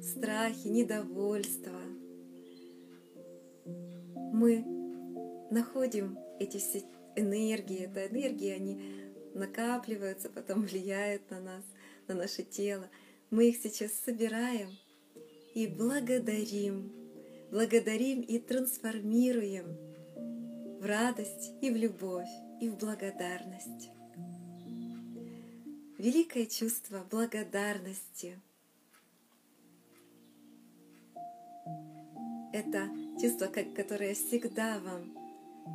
[0.00, 1.81] страхи, недовольства.
[4.33, 4.64] Мы
[5.50, 6.83] находим эти все
[7.16, 8.81] энергии, это энергии, они
[9.35, 11.64] накапливаются, потом влияют на нас,
[12.09, 12.88] на наше тело.
[13.31, 14.70] Мы их сейчас собираем
[15.55, 17.01] и благодарим,
[17.52, 19.76] благодарим и трансформируем
[20.80, 22.30] в радость и в любовь
[22.62, 23.90] и в благодарность.
[25.98, 28.40] Великое чувство благодарности—
[32.54, 32.88] это
[33.20, 35.14] чувство, которое всегда вам,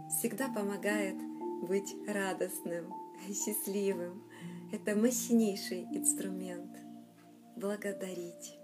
[0.09, 1.17] всегда помогает
[1.61, 2.91] быть радостным,
[3.27, 4.27] счастливым.
[4.71, 6.75] Это мощнейший инструмент—
[7.55, 8.57] благодарить.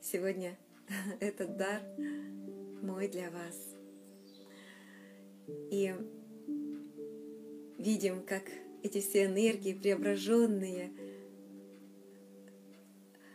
[0.00, 0.56] Сегодня
[1.20, 1.82] этот дар
[2.82, 3.56] мой для вас.
[5.70, 5.94] И
[7.78, 8.44] видим, как
[8.82, 10.92] эти все энергии преображенные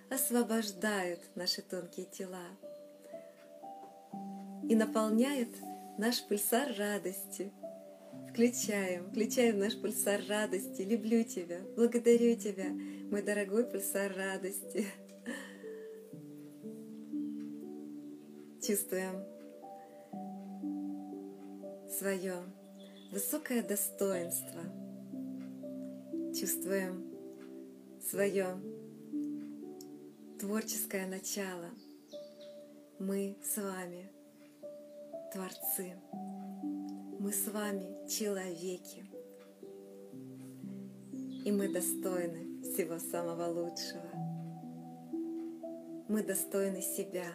[0.10, 2.48] освобождают наши тонкие тела,
[4.70, 5.50] и наполняет
[5.98, 7.52] наш пульсар радости.
[8.30, 10.84] Включаем, включаем наш пульсар радости.
[10.84, 12.70] Люблю тебя, благодарю тебя,
[13.10, 14.86] мой дорогой пульсар радости.
[18.70, 19.26] Чувствуем
[21.90, 22.36] свое
[23.12, 24.62] высокое достоинство.
[26.40, 27.04] Чувствуем
[28.00, 28.62] свое
[30.40, 31.72] творческое начало.
[33.00, 34.12] Мы с вами–
[35.34, 35.96] Творцы,
[37.18, 39.04] мы с вами человеки.
[41.44, 44.12] И мы достойны всего самого лучшего.
[46.08, 47.26] Мы достойны себя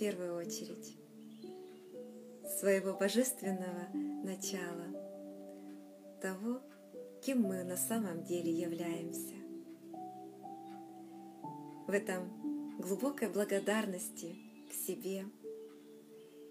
[0.00, 0.96] первую очередь,
[2.58, 3.86] своего божественного
[4.24, 4.86] начала,
[6.22, 6.62] того,
[7.22, 9.34] кем мы на самом деле являемся.
[11.86, 14.36] В этом глубокой благодарности
[14.70, 15.26] к себе,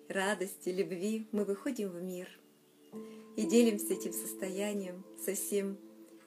[0.10, 2.28] радости, любви мы выходим в мир
[3.36, 5.80] и делимся этим состоянием со всем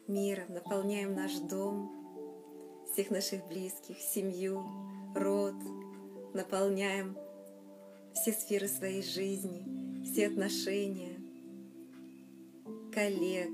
[0.09, 1.89] миром, наполняем наш дом,
[2.93, 4.61] всех наших близких, семью,
[5.15, 5.55] род,
[6.35, 7.17] наполняем
[8.15, 9.65] все сферы своей жизни,
[10.05, 11.19] все отношения,
[12.93, 13.51] коллег,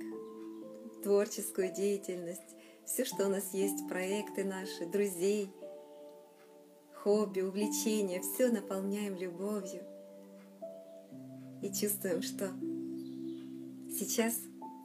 [1.02, 5.50] творческую деятельность, все, что у нас есть, проекты наши, друзей,
[6.94, 9.82] хобби, увлечения, все наполняем любовью
[11.62, 12.50] и чувствуем, что
[13.90, 14.34] сейчас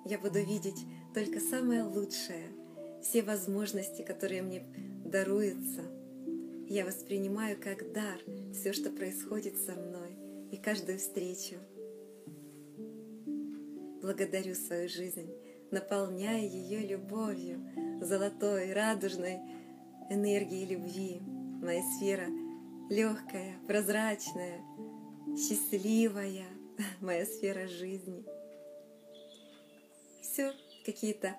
[0.05, 2.51] я буду видеть только самое лучшее,
[3.01, 4.63] все возможности, которые мне
[5.05, 5.81] даруются.
[6.67, 8.19] Я воспринимаю как дар
[8.53, 10.15] все, что происходит со мной
[10.51, 11.55] и каждую встречу.
[14.01, 15.29] Благодарю свою жизнь,
[15.71, 17.61] наполняя ее любовью,
[18.01, 19.39] золотой, радужной
[20.09, 21.19] энергией любви.
[21.61, 22.27] Моя сфера
[22.89, 24.61] легкая, прозрачная,
[25.37, 26.45] счастливая,
[27.01, 28.25] моя сфера жизни.
[30.21, 30.53] Все
[30.85, 31.35] какие-то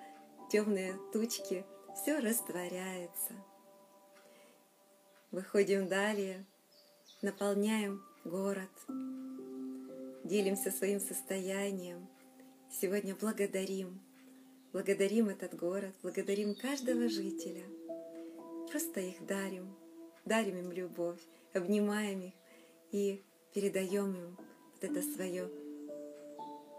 [0.51, 3.33] темные тучки, все растворяется.
[5.35, 6.45] Выходим далее,
[7.21, 8.69] наполняем город,
[10.23, 12.07] делимся своим состоянием.
[12.71, 13.99] Сегодня благодарим,
[14.71, 17.65] благодарим этот город, благодарим каждого жителя.
[18.71, 19.75] Просто их дарим,
[20.23, 21.19] дарим им любовь,
[21.53, 22.33] обнимаем их
[22.93, 23.21] и
[23.53, 25.49] передаем им вот это свое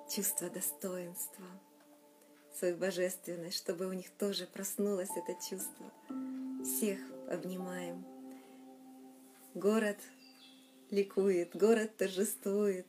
[0.08, 1.44] чувство достоинства
[2.54, 5.92] свою божественность, чтобы у них тоже проснулось это чувство.
[6.64, 8.15] Всех обнимаем.
[9.56, 9.96] Город
[10.90, 12.86] ликует, город торжествует,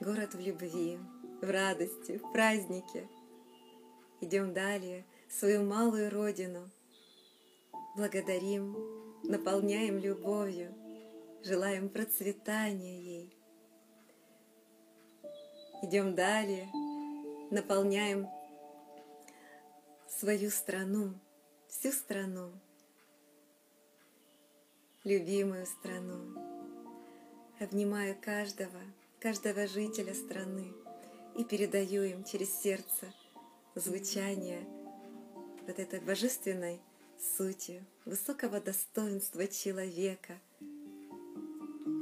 [0.00, 0.98] город в любви,
[1.40, 3.08] в радости, в празднике.
[4.20, 6.68] Идем далее, свою малую родину.
[7.96, 8.76] Благодарим,
[9.24, 10.74] наполняем любовью,
[11.42, 13.36] желаем процветания ей.
[15.80, 16.68] Идем далее,
[17.50, 18.28] наполняем
[20.06, 21.14] свою страну,
[21.66, 22.52] всю страну,
[25.04, 26.34] любимую страну.
[27.58, 28.80] Обнимаю каждого,
[29.20, 30.72] каждого жителя страны
[31.36, 33.12] и передаю им через сердце
[33.74, 34.66] звучание
[35.66, 36.80] вот этой божественной
[37.36, 40.38] сути, высокого достоинства человека,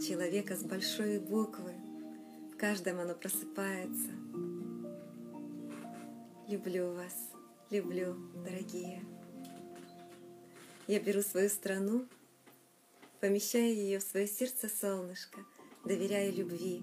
[0.07, 1.75] человека с большой буквы.
[2.53, 4.11] В каждом оно просыпается.
[6.49, 7.29] Люблю вас
[7.71, 9.05] люблю, дорогие.
[10.87, 12.07] Я беру свою страну,
[13.21, 15.41] помещаю ее в свое сердце солнышко,
[15.85, 16.83] доверяю любви,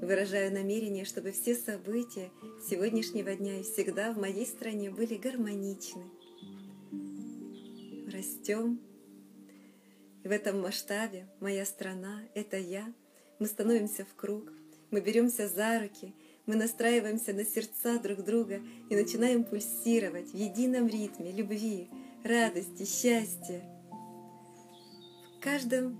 [0.00, 2.30] выражаю намерение, чтобы все события
[2.68, 6.04] сегодняшнего дня и всегда в моей стране были гармоничны.
[8.12, 8.80] Растем.
[10.24, 12.92] И в этом масштабе моя страна— это я.
[13.38, 14.52] Мы становимся в круг,
[14.90, 16.14] мы беремся за руки—
[16.46, 21.90] мы настраиваемся на сердца друг друга и начинаем пульсировать в едином ритме любви,
[22.22, 23.75] радости, счастья.
[25.36, 25.98] В каждом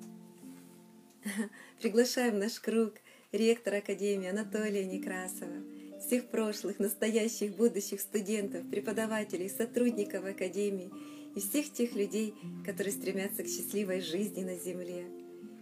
[1.81, 2.95] приглашаем в наш круг
[3.33, 5.63] ректора Академии Анатолия Некрасова,
[6.01, 10.91] всех прошлых, настоящих, будущих студентов, преподавателей, сотрудников Академии
[11.35, 15.07] и всех тех людей, которые стремятся к счастливой жизни на Земле.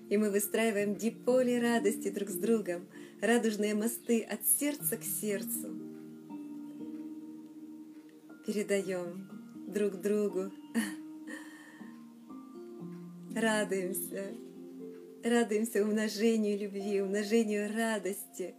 [0.09, 2.87] И мы выстраиваем диполи радости друг с другом–
[3.21, 5.71] радужные мосты от сердца к сердцу.
[8.47, 9.29] Передаем
[9.67, 10.53] друг другу.
[13.35, 14.33] Радуемся.
[15.25, 18.55] Радуемся умножению любви, умножению радости.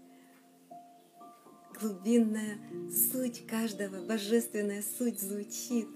[1.79, 2.57] Глубинная
[2.91, 5.87] суть каждого, божественная суть звучит.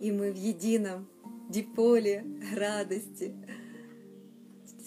[0.00, 1.08] И мы в едином
[1.48, 3.34] диполе радости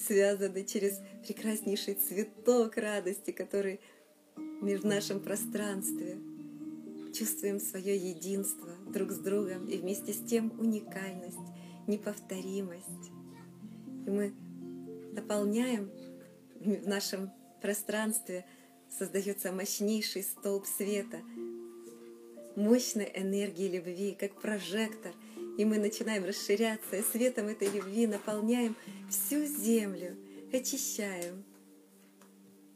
[0.06, 3.80] связаны через прекраснейший цветок радости, который
[4.36, 6.20] в нашем пространстве.
[7.14, 11.38] Чувствуем свое единство друг с другом и вместе с тем уникальность,
[11.88, 13.12] неповторимость.
[14.06, 14.34] И мы
[15.14, 15.92] наполняем
[16.56, 17.32] в нашем
[17.62, 18.46] пространстве,
[18.90, 21.22] создается мощнейший столб света,
[22.56, 25.14] мощной энергии любви, как прожектор—
[25.58, 28.76] и мы начинаем расширяться, и светом этой любви наполняем
[29.10, 30.16] всю землю,
[30.52, 31.44] очищаем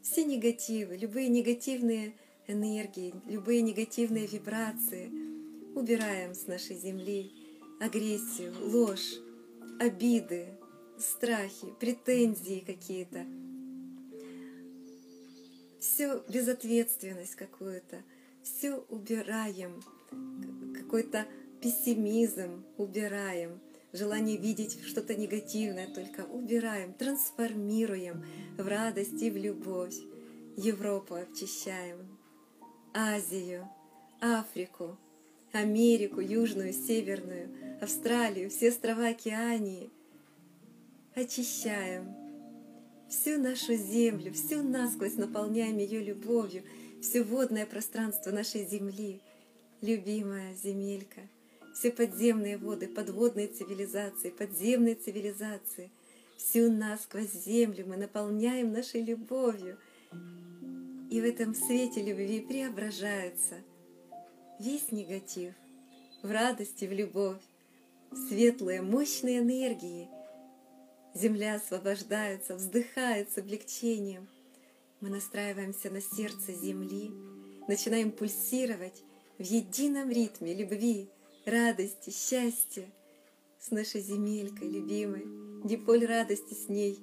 [0.02, 2.14] все негативы, любые негативные
[2.48, 5.10] энергии, любые негативные вибрации.
[5.74, 7.32] Убираем с нашей земли
[7.80, 9.18] агрессию, ложь,
[9.78, 10.48] обиды,
[10.98, 13.26] страхи, претензии какие-то.
[15.78, 18.02] Все безответственность какую-то,
[18.42, 19.82] все убираем,
[20.74, 21.26] какой-то
[21.60, 23.60] пессимизм убираем,
[23.92, 28.24] желание видеть что-то негативное только убираем, трансформируем
[28.56, 29.96] в радость и в любовь.
[30.56, 32.15] Европу очищаем,
[32.98, 33.68] Азию,
[34.22, 34.96] Африку,
[35.52, 37.50] Америку, Южную, Северную,
[37.82, 39.90] Австралию, все острова Океании.
[41.14, 42.14] Очищаем
[43.10, 46.64] всю нашу землю, всю насквозь наполняем ее любовью,
[47.02, 49.20] все водное пространство нашей земли,
[49.82, 51.20] любимая земелька,
[51.74, 55.90] все подземные воды, подводные цивилизации, подземные цивилизации,
[56.38, 59.76] всю насквозь землю мы наполняем нашей любовью.
[61.16, 63.62] И в этом свете любви преображается
[64.58, 65.54] весь негатив
[66.22, 67.40] в радость и в любовь,
[68.10, 70.10] в светлые, мощные энергии.
[71.14, 74.28] Земля освобождается, вздыхает с облегчением.
[75.00, 77.10] Мы настраиваемся на сердце Земли,
[77.66, 79.02] начинаем пульсировать
[79.38, 81.08] в едином ритме любви,
[81.46, 82.84] радости, счастья
[83.58, 85.24] с нашей земелькой любимой,
[85.66, 87.00] диполь радости с ней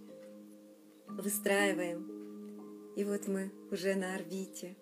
[1.08, 2.23] выстраиваем.
[2.96, 4.76] И вот мы уже на орбите.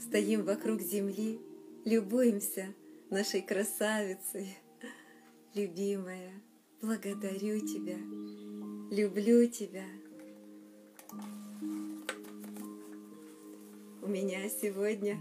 [0.00, 1.40] Стоим вокруг Земли,
[1.84, 2.74] любуемся
[3.10, 4.56] нашей красавицей.
[5.54, 6.32] Любимая,
[6.80, 7.96] благодарю тебя,
[8.90, 9.84] люблю тебя.
[14.02, 15.18] У меня сегодня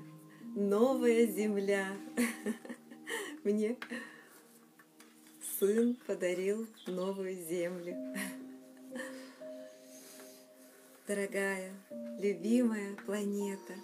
[0.55, 1.97] новая земля.
[3.43, 3.77] Мне
[5.59, 7.95] сын подарил новую землю.
[11.07, 11.71] Дорогая,
[12.17, 13.75] любимая планета,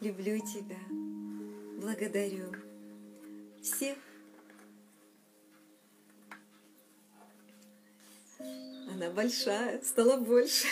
[0.00, 0.80] люблю тебя,
[1.80, 2.52] благодарю
[3.62, 3.96] всех.
[8.40, 10.66] Она большая, стала больше.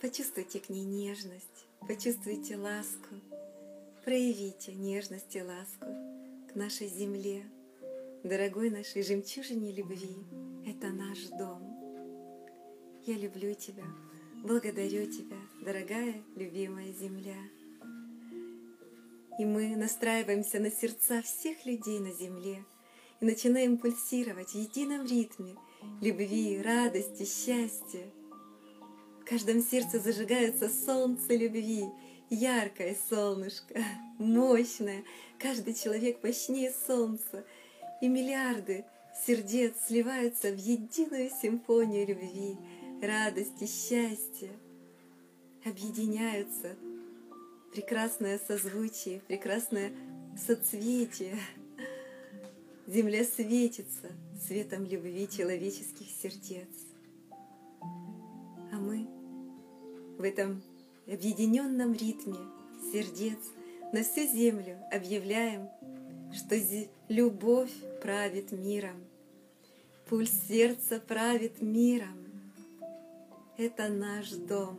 [0.00, 3.16] Почувствуйте к ней нежность, почувствуйте ласку,
[4.02, 5.88] проявите нежность и ласку
[6.50, 7.44] к нашей земле,
[8.24, 10.45] дорогой нашей жемчужине любви.
[10.66, 11.62] Это наш дом.
[13.06, 13.84] Я люблю тебя,
[14.42, 17.38] благодарю тебя, дорогая, любимая земля.
[19.38, 22.64] И мы настраиваемся на сердца всех людей на земле
[23.20, 25.54] и начинаем пульсировать в едином ритме
[26.00, 28.10] любви, радости, счастья,
[29.26, 31.84] в каждом сердце зажигается солнце любви,
[32.30, 33.74] яркое солнышко,
[34.18, 35.02] мощное.
[35.38, 37.44] Каждый человек мощнее солнца.
[38.00, 38.84] И миллиарды
[39.24, 42.56] сердец сливаются в единую симфонию любви,
[43.00, 44.50] радости, счастья.
[45.64, 46.76] Объединяются
[47.72, 49.92] прекрасное созвучие, прекрасное
[50.46, 51.38] соцветие.
[52.86, 54.12] Земля светится
[54.46, 56.68] светом любви человеческих сердец.
[57.80, 59.06] А мы
[60.18, 60.62] в этом
[61.06, 62.38] объединенном ритме
[62.92, 63.38] сердец
[63.92, 65.68] на всю землю объявляем,
[66.32, 66.56] что
[67.08, 67.72] любовь
[68.02, 69.04] правит миром,
[70.08, 72.16] пульс сердца правит миром.
[73.58, 74.78] Это наш дом.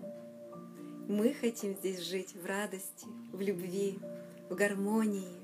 [1.08, 3.98] Мы хотим здесь жить в радости, в любви,
[4.50, 5.38] в гармонии.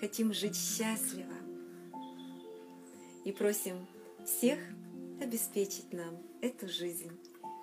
[0.00, 1.34] Хотим жить счастливо.
[3.24, 3.86] И просим
[4.24, 4.58] всех
[5.20, 7.10] обеспечить нам эту жизнь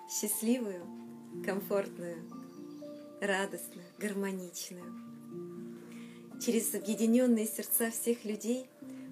[0.08, 0.84] счастливую,
[1.44, 2.22] комфортную,
[3.20, 5.05] радостную, гармоничную.
[6.40, 8.68] Через объединенные сердца всех людей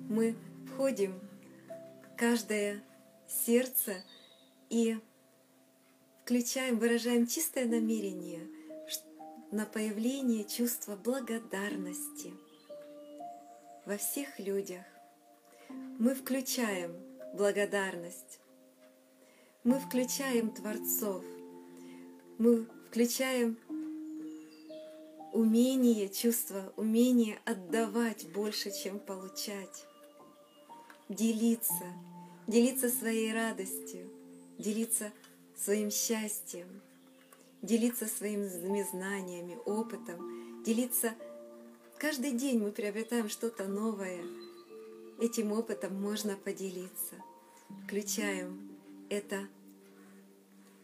[0.08, 1.18] мы входим
[2.02, 2.82] в каждое
[3.28, 4.02] сердце
[4.70, 4.98] и
[6.22, 8.46] включаем, выражаем чистое намерение
[9.50, 12.32] на появление чувства благодарности
[13.86, 14.84] во всех людях.
[15.98, 16.94] Мы включаем
[17.34, 18.40] благодарность
[19.64, 21.24] мы включаем Творцов,
[22.36, 23.58] мы включаем
[25.34, 29.84] умение, чувство, умение отдавать больше, чем получать,
[31.08, 31.92] делиться,
[32.46, 34.08] делиться своей радостью,
[34.58, 35.12] делиться
[35.56, 36.80] своим счастьем,
[37.62, 41.12] делиться своими знаниями, опытом, делиться.
[41.98, 44.24] Каждый день мы приобретаем что-то новое.
[45.20, 47.16] Этим опытом можно поделиться.
[47.86, 48.70] Включаем
[49.08, 49.48] это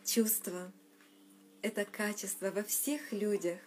[0.04, 0.72] чувство,
[1.62, 3.60] это качество во всех людях.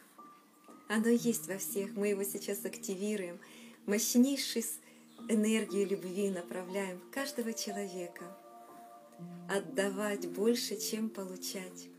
[0.90, 1.96] Оно есть во всех.
[1.96, 3.40] Мы его сейчас активируем.
[3.86, 4.66] Мощнейший
[5.30, 8.26] энергию любви направляем в каждого человека.
[9.50, 11.90] отдавать больше, чем получать.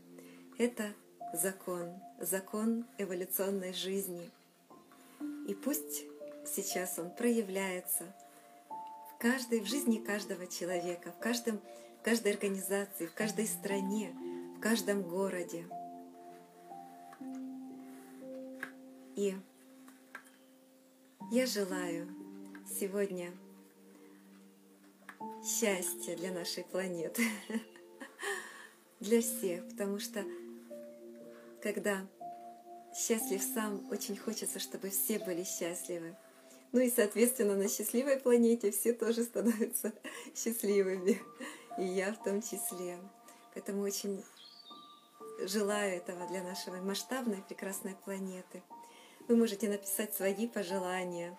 [0.57, 0.93] Это
[1.33, 4.29] закон, закон эволюционной жизни.
[5.47, 6.05] И пусть
[6.45, 8.15] сейчас он проявляется
[9.13, 11.59] в каждой, в жизни каждого человека, в каждом,
[11.99, 14.13] в каждой организации, в каждой стране,
[14.57, 15.65] в каждом городе.
[19.15, 19.33] И
[21.31, 22.07] я желаю
[22.79, 23.31] сегодня
[25.41, 27.23] счастья для нашей планеты,
[28.99, 30.25] для всех, потому что
[31.63, 32.05] когда
[32.93, 36.15] счастлив сам, очень хочется, чтобы все были счастливы.
[36.73, 39.93] Ну и, соответственно, на счастливой планете все тоже становятся
[40.35, 41.21] счастливыми,
[41.77, 42.99] и я в том числе.
[43.53, 44.23] Поэтому очень
[45.39, 48.61] желаю этого для нашей масштабной прекрасной планеты.
[49.27, 51.35] Вы можете написать свои пожелания,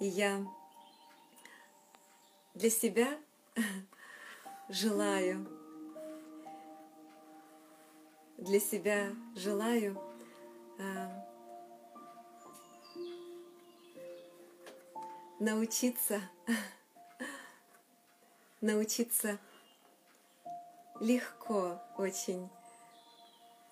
[0.00, 0.46] и я
[2.52, 3.18] для себя
[4.68, 5.48] желаю,
[8.36, 9.98] для себя желаю
[10.78, 11.26] а,
[15.38, 16.20] научиться,
[18.60, 19.38] научиться
[21.00, 22.46] легко очень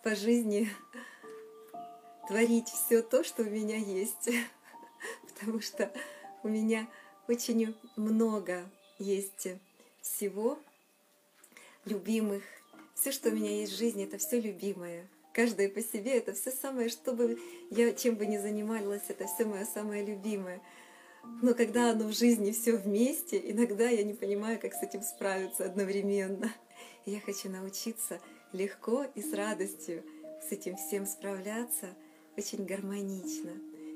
[0.02, 0.70] по жизни
[2.28, 4.28] творить все то, что у меня есть,
[5.34, 5.90] потому что
[6.42, 6.86] у меня
[7.26, 9.48] очень много есть
[10.02, 10.58] всего
[11.84, 12.42] любимых.
[12.94, 15.08] Все, что у меня есть в жизни, это все любимое.
[15.32, 17.38] Каждое по себе это все самое, что бы
[17.70, 20.60] я чем бы ни занималась, это все мое самое любимое.
[21.42, 25.64] Но когда оно в жизни все вместе, иногда я не понимаю, как с этим справиться
[25.64, 26.52] одновременно.
[27.06, 28.20] Я хочу научиться
[28.52, 30.04] легко и с радостью
[30.46, 31.94] с этим всем справляться
[32.38, 33.50] очень гармонично,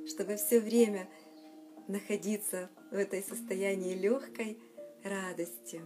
[0.04, 1.08] чтобы все время
[1.86, 4.58] находиться в этой состоянии легкой
[5.04, 5.80] радости.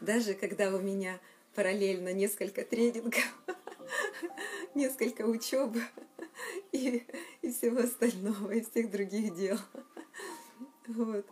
[0.00, 1.18] Даже когда у меня
[1.56, 3.24] параллельно несколько тренингов,
[4.76, 5.76] несколько учеб
[6.70, 7.04] и,
[7.42, 9.58] и всего остального, и всех других дел.
[10.86, 11.26] Вот.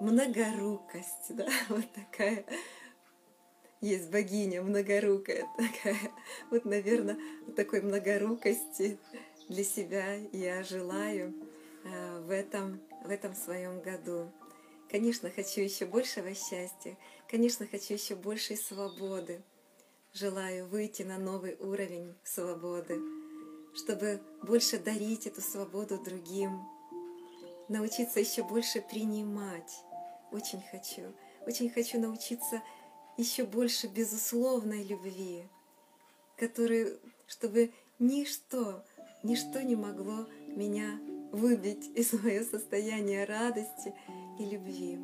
[0.00, 2.44] Многорукость, да, вот такая
[3.80, 6.12] есть богиня многорукая такая.
[6.50, 7.18] Вот, наверное,
[7.56, 8.98] такой многорукости
[9.48, 11.34] для себя я желаю
[11.84, 14.32] э, в этом, в этом своем году.
[14.90, 16.96] Конечно, хочу еще большего счастья,
[17.28, 19.42] конечно, хочу еще большей свободы.
[20.12, 22.98] Желаю выйти на новый уровень свободы,
[23.74, 26.62] чтобы больше дарить эту свободу другим,
[27.68, 29.84] научиться еще больше принимать.
[30.32, 31.12] Очень хочу.
[31.46, 32.62] Очень хочу научиться
[33.16, 35.44] еще больше безусловной любви,
[36.36, 38.84] который, чтобы ничто,
[39.22, 41.00] ничто не могло меня
[41.32, 43.94] выбить из моего состояния радости
[44.38, 44.98] и любви.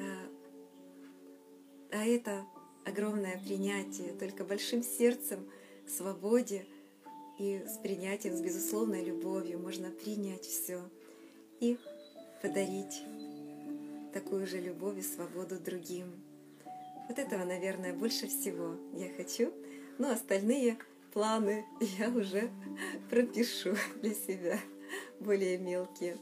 [0.00, 0.28] А,
[1.92, 2.44] а это
[2.84, 5.48] огромное принятие, только большим сердцем,
[5.86, 6.66] свободе
[7.38, 10.82] и с принятием, с безусловной любовью можно принять все
[11.60, 11.78] и
[12.42, 13.02] подарить
[14.12, 16.12] такую же любовь и свободу другим.
[17.08, 19.52] Вот этого, наверное, больше всего я хочу.
[19.98, 20.78] Но остальные
[21.12, 22.50] планы я уже
[23.10, 24.58] пропишу для себя,
[25.20, 26.18] более мелкие.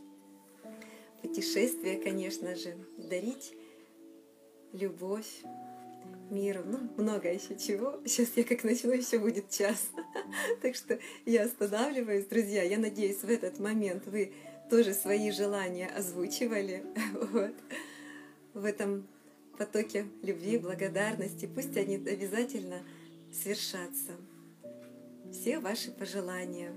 [1.23, 3.55] Путешествия, конечно же, дарить
[4.73, 5.43] любовь
[6.31, 8.01] миру, ну, много еще чего.
[8.05, 9.91] Сейчас я как начну, еще будет час.
[10.63, 12.63] Так что я останавливаюсь, друзья.
[12.63, 14.33] Я надеюсь, в этот момент вы
[14.71, 16.85] тоже свои желания озвучивали.
[17.33, 17.55] Вот.
[18.55, 19.07] В этом
[19.65, 21.47] потоке любви, благодарности.
[21.47, 22.83] Пусть они обязательно
[23.33, 24.13] свершатся.
[25.31, 26.73] Все ваши пожелания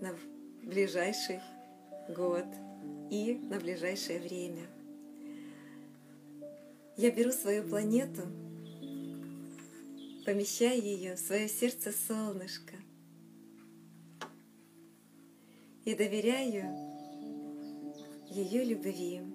[0.00, 0.16] на
[0.62, 1.40] ближайший
[2.08, 2.46] год
[3.10, 4.66] и на ближайшее время.
[6.96, 8.22] Я беру свою планету,
[10.24, 12.74] помещаю ее в свое сердце солнышко
[15.84, 16.74] и доверяю
[18.30, 19.29] ее любви.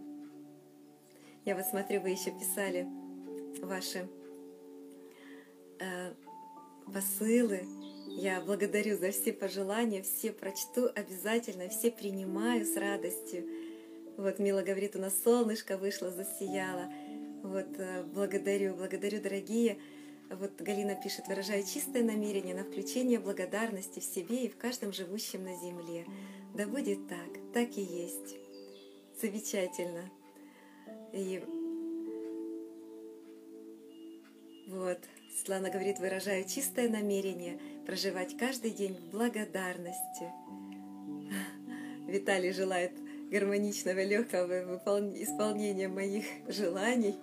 [1.46, 2.88] Я вот смотрю, вы еще писали
[3.62, 4.10] ваши
[5.80, 6.14] э,
[6.92, 7.68] посылы.
[8.08, 13.48] Я благодарю за все пожелания, все прочту обязательно, все принимаю с радостью.
[14.18, 16.92] Вот Мила говорит, у нас солнышко вышло, засияло.
[17.44, 19.78] Вот э, благодарю, благодарю, дорогие.
[20.32, 25.44] Вот Галина пишет, выражаю чистое намерение на включение благодарности в себе и в каждом живущем
[25.44, 26.08] на земле.
[26.56, 28.36] Да будет так, так и есть.
[29.22, 30.10] Замечательно.
[31.16, 31.42] И
[34.68, 35.00] вот,
[35.34, 40.30] Светлана говорит, выражаю чистое намерение проживать каждый день в благодарности.
[42.08, 42.92] Виталий желает
[43.32, 44.76] гармоничного, легкого
[45.16, 47.16] исполнения моих желаний.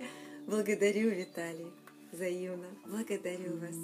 [0.47, 1.71] Благодарю, Виталий,
[2.13, 2.69] взаимно.
[2.87, 3.77] Благодарю вас.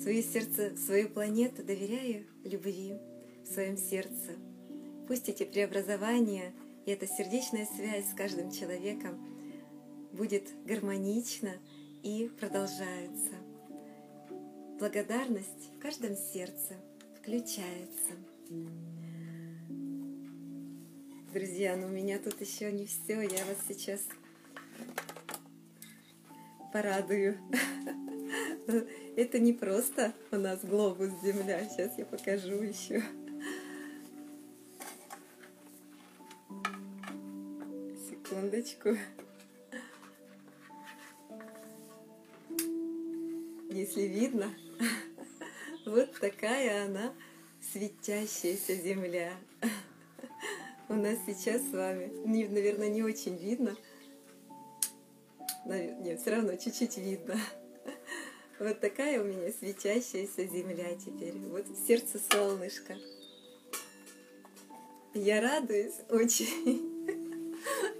[0.00, 2.94] Свое сердце, свою планету доверяю любви
[3.42, 4.36] в своем сердце.
[5.08, 6.52] Пусть эти преобразования
[6.88, 9.22] и эта сердечная связь с каждым человеком
[10.14, 11.56] будет гармонична
[12.02, 13.34] и продолжается.
[14.78, 16.76] Благодарность в каждом сердце
[17.20, 18.12] включается.
[21.34, 23.20] Друзья, ну у меня тут еще не все.
[23.20, 24.00] Я вас сейчас
[26.72, 27.36] порадую.
[29.14, 31.68] Это не просто у нас глобус Земля.
[31.68, 33.02] Сейчас я покажу еще.
[38.38, 38.90] Секундочку.
[43.68, 44.54] Если видно,
[45.84, 47.12] вот такая она
[47.60, 49.32] светящаяся Земля.
[50.88, 53.74] У нас сейчас с вами, наверное, не очень видно.
[55.64, 57.34] Нет, все равно чуть-чуть видно.
[58.60, 61.36] Вот такая у меня светящаяся земля теперь.
[61.38, 62.96] Вот сердце солнышко.
[65.14, 66.87] Я радуюсь очень,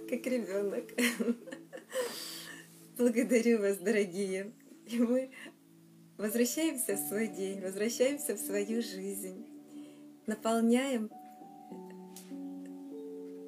[0.09, 0.91] как ребенок.
[2.97, 4.51] Благодарю вас, дорогие.
[4.87, 5.29] И мы
[6.17, 9.45] возвращаемся в свой день, возвращаемся в свою жизнь,
[10.25, 11.11] наполняем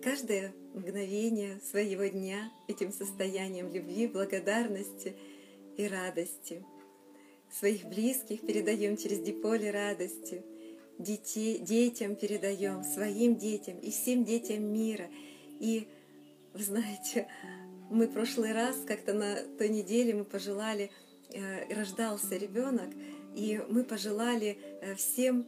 [0.04, 5.16] каждое мгновение своего дня этим состоянием любви, благодарности
[5.78, 6.64] и радости.
[7.52, 10.44] Своих близких передаем через диполе радости,
[11.00, 15.10] детей, детям передаем, своим детям и всем детям мира.
[15.60, 15.88] И,
[16.54, 17.28] вы знаете,
[17.90, 20.92] мы прошлый раз, как-то на той неделе мы пожелали,
[21.30, 22.90] э, рождался ребенок,
[23.36, 25.46] и мы пожелали э, всем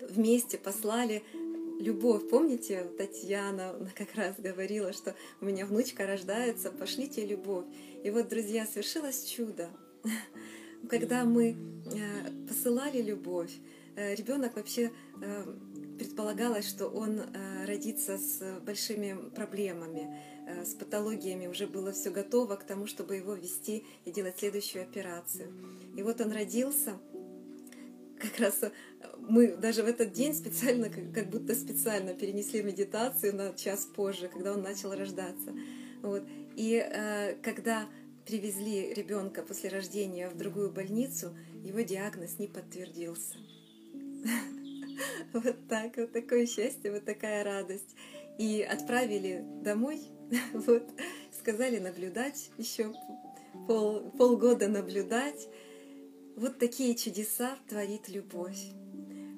[0.00, 1.22] вместе послали
[1.80, 2.28] любовь.
[2.28, 7.64] Помните, Татьяна как раз говорила, что у меня внучка рождается, пошлите любовь.
[8.04, 9.70] И вот, друзья, свершилось чудо.
[10.88, 13.52] Когда мы э, посылали любовь,
[13.96, 14.90] э, ребенок вообще
[15.98, 17.20] предполагалось, что он
[17.66, 20.16] родится с большими проблемами,
[20.64, 25.52] с патологиями, уже было все готово к тому, чтобы его вести и делать следующую операцию.
[25.96, 26.98] И вот он родился,
[28.18, 28.60] как раз
[29.28, 34.52] мы даже в этот день специально, как будто специально перенесли медитацию на час позже, когда
[34.52, 35.54] он начал рождаться.
[36.02, 36.24] Вот.
[36.56, 37.88] И э, когда
[38.26, 43.36] привезли ребенка после рождения в другую больницу, его диагноз не подтвердился.
[45.32, 47.96] Вот так, вот такое счастье, вот такая радость.
[48.38, 50.00] И отправили домой,
[50.52, 50.88] вот,
[51.38, 52.92] сказали наблюдать еще
[53.66, 55.48] пол, полгода наблюдать.
[56.36, 58.72] Вот такие чудеса творит любовь.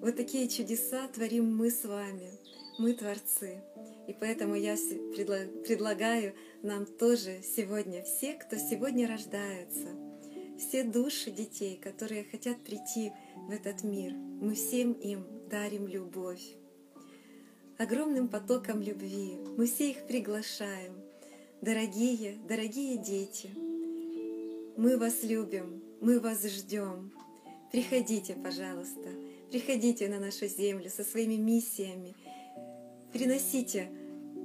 [0.00, 2.30] Вот такие чудеса творим мы с вами,
[2.78, 3.62] мы творцы.
[4.06, 4.76] И поэтому я
[5.16, 9.88] предлагаю нам тоже сегодня, все, кто сегодня рождаются,
[10.58, 16.44] все души детей, которые хотят прийти в этот мир, мы всем им дарим любовь.
[17.78, 20.94] Огромным потоком любви мы все их приглашаем.
[21.60, 23.50] Дорогие, дорогие дети,
[24.76, 27.12] мы вас любим, мы вас ждем.
[27.72, 29.08] Приходите, пожалуйста,
[29.54, 32.16] Приходите на нашу землю со своими миссиями.
[33.12, 33.88] Приносите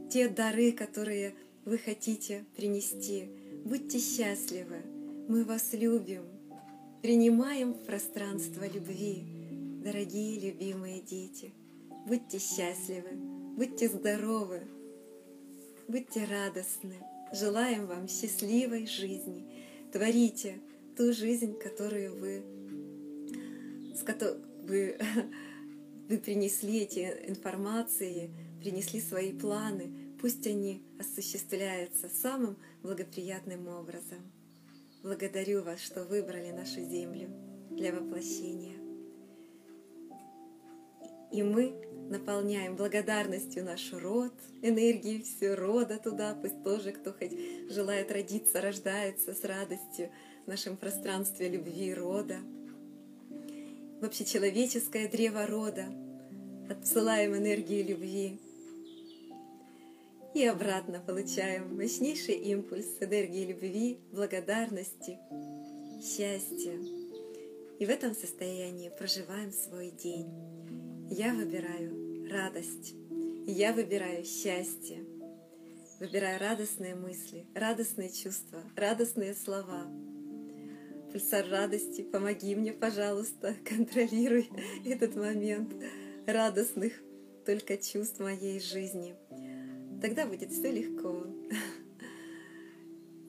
[0.07, 1.33] те дары, которые
[1.65, 3.27] вы хотите принести.
[3.65, 4.83] Будьте счастливы.
[5.27, 6.25] Мы вас любим.
[7.01, 9.23] Принимаем пространство любви,
[9.81, 11.53] дорогие любимые дети.
[12.05, 13.11] Будьте счастливы,
[13.55, 14.63] будьте здоровы,
[15.87, 16.95] будьте радостны.
[17.31, 19.47] Желаем вам счастливой жизни.
[19.93, 20.59] Творите
[20.97, 22.43] ту жизнь, которую вы,
[23.95, 24.97] с которой, вы,
[26.09, 28.29] вы принесли эти информации,
[28.59, 29.89] принесли свои планы,
[30.19, 34.19] пусть они осуществляются самым благоприятным образом.
[35.03, 37.29] Благодарю вас, что выбрали нашу землю
[37.71, 38.77] для воплощения.
[41.31, 41.73] И мы
[42.09, 47.33] наполняем благодарностью наш род, энергии все рода туда, пусть тоже кто хоть
[47.69, 50.09] желает родиться, рождается с радостью
[50.45, 52.37] в нашем пространстве любви рода—
[53.99, 55.85] в общечеловеческое древо рода,
[56.69, 58.39] отсылаем энергию любви
[60.33, 65.17] и обратно получаем мощнейший импульс энергии любви, благодарности,
[66.01, 66.77] счастья.
[67.79, 70.27] И в этом состоянии проживаем свой день.
[71.09, 72.93] Я выбираю радость,
[73.47, 75.03] я выбираю счастье,
[75.99, 79.87] выбираю радостные мысли, радостные чувства, радостные слова—
[81.11, 84.49] пульсар радости, помоги мне, пожалуйста, контролируй
[84.85, 85.73] этот момент
[86.27, 86.93] радостных
[87.45, 89.15] только чувств моей жизни.
[90.01, 91.25] Тогда будет все легко.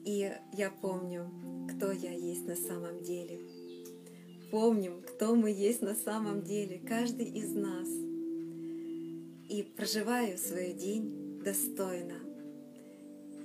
[0.05, 1.29] И я помню,
[1.69, 3.39] кто я есть на самом деле.
[4.51, 7.87] Помним, кто мы есть на самом деле, каждый из нас.
[9.49, 12.15] И проживаю свой день достойно.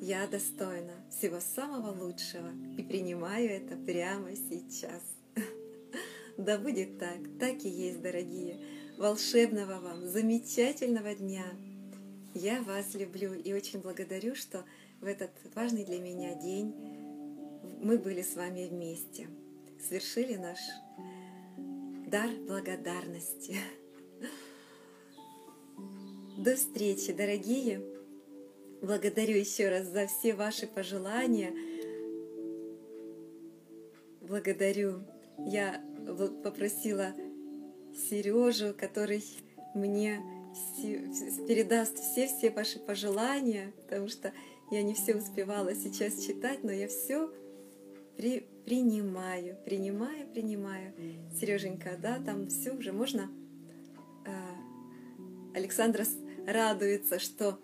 [0.01, 5.03] Я достойна всего самого лучшего и принимаю это прямо сейчас.
[6.39, 8.61] Да будет так, так и есть, дорогие.
[8.99, 11.47] Волшебного вам, замечательного дня.
[12.39, 14.63] Я вас люблю и очень благодарю, что
[15.01, 16.75] в этот важный для меня день
[17.81, 19.27] мы были с вами вместе,
[19.81, 20.59] совершили наш
[22.07, 23.57] дар благодарности.
[26.37, 27.81] До встречи, дорогие!
[28.83, 31.55] Благодарю еще раз за все ваши пожелания.
[34.21, 35.05] Благодарю.
[35.39, 35.83] Я
[36.45, 37.15] попросила
[37.95, 39.25] Сережу, который
[39.75, 40.21] мне
[41.47, 44.33] передаст все-все ваши пожелания, потому что
[44.71, 47.33] я не все успевала сейчас читать, но я все
[48.17, 50.93] при, принимаю, принимаю, принимаю.
[51.39, 53.31] Сереженька, да, там все уже можно.
[54.27, 56.05] А, Александра
[56.47, 57.61] радуется, что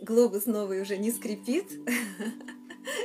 [0.00, 1.66] глобус новый уже не скрипит.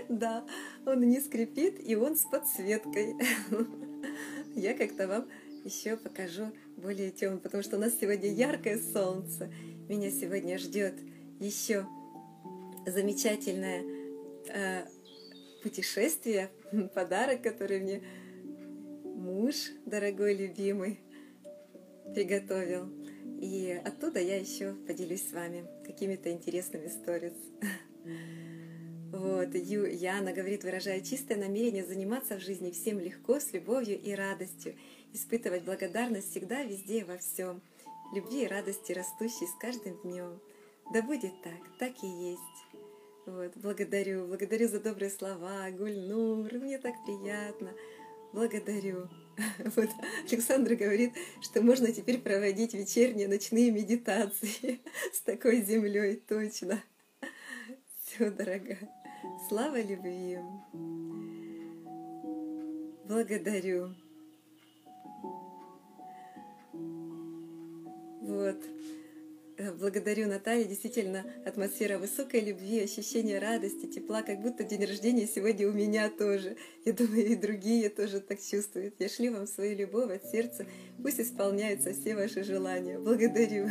[0.08, 0.46] Да,
[0.86, 3.16] он не скрипит, и он с подсветкой.
[4.56, 5.28] Я как-то вам
[5.66, 9.52] еще покажу более темно, потому что у нас сегодня яркое солнце.
[9.88, 10.96] Меня сегодня ждет
[11.40, 11.86] еще
[12.86, 13.84] замечательное
[14.50, 14.86] э,
[15.62, 16.50] путешествие,
[16.96, 18.04] подарок, который мне
[19.04, 19.56] муж,
[19.86, 21.00] дорогой, любимый,
[22.14, 22.90] приготовил.
[23.40, 27.34] И оттуда я еще поделюсь с вами какими-то интересными сторис.
[29.14, 34.12] Вот, Ю, Яна говорит, выражая чистое намерение заниматься в жизни всем легко, с любовью и
[34.12, 34.74] радостью,
[35.14, 37.61] испытывать благодарность всегда, везде во всем,
[38.14, 40.39] любви и радости, растущей с каждым днем.
[40.93, 42.39] Да будет так, так и есть.
[43.26, 47.72] Вот, благодарю, благодарю за добрые слова, Гульнур, мне так приятно.
[48.34, 49.09] Благодарю.
[49.76, 49.89] Вот
[50.30, 54.82] Александра говорит, что можно теперь проводить вечерние ночные медитации
[55.14, 56.84] с такой землей, точно.
[58.03, 58.89] Все, дорогая.
[59.47, 60.38] Слава любви.
[63.05, 63.95] Благодарю.
[68.24, 68.56] Вот.
[69.58, 70.64] Э, благодарю Наталья.
[70.64, 76.56] Действительно, атмосфера высокой любви, ощущение радости, тепла, как будто день рождения сегодня у меня тоже.
[76.86, 78.96] Я думаю, и другие тоже так чувствуют.
[79.00, 80.66] Я шлю вам свою любовь от сердца.
[81.02, 82.98] Пусть исполняются все ваши желания.
[82.98, 83.70] Благодарю.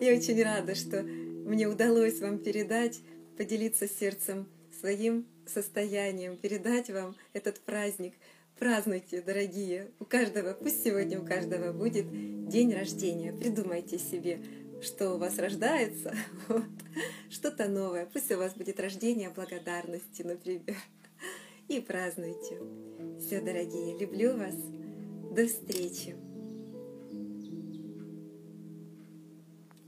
[0.00, 3.00] Я очень рада, что мне удалось вам передать,
[3.36, 4.48] поделиться сердцем
[4.80, 8.14] своим состоянием, передать вам этот праздник.
[8.60, 9.90] Празднуйте, дорогие.
[9.98, 12.06] У каждого, пусть сегодня у каждого будет
[12.46, 13.32] день рождения.
[13.32, 14.38] Придумайте себе
[14.82, 16.14] что у вас рождается,
[16.48, 16.64] вот,
[17.28, 18.06] что-то новое.
[18.06, 20.76] Пусть у вас будет рождение благодарности, например.
[21.68, 22.58] И празднуйте.
[23.20, 24.54] Все, дорогие, люблю вас.
[25.34, 26.16] До встречи.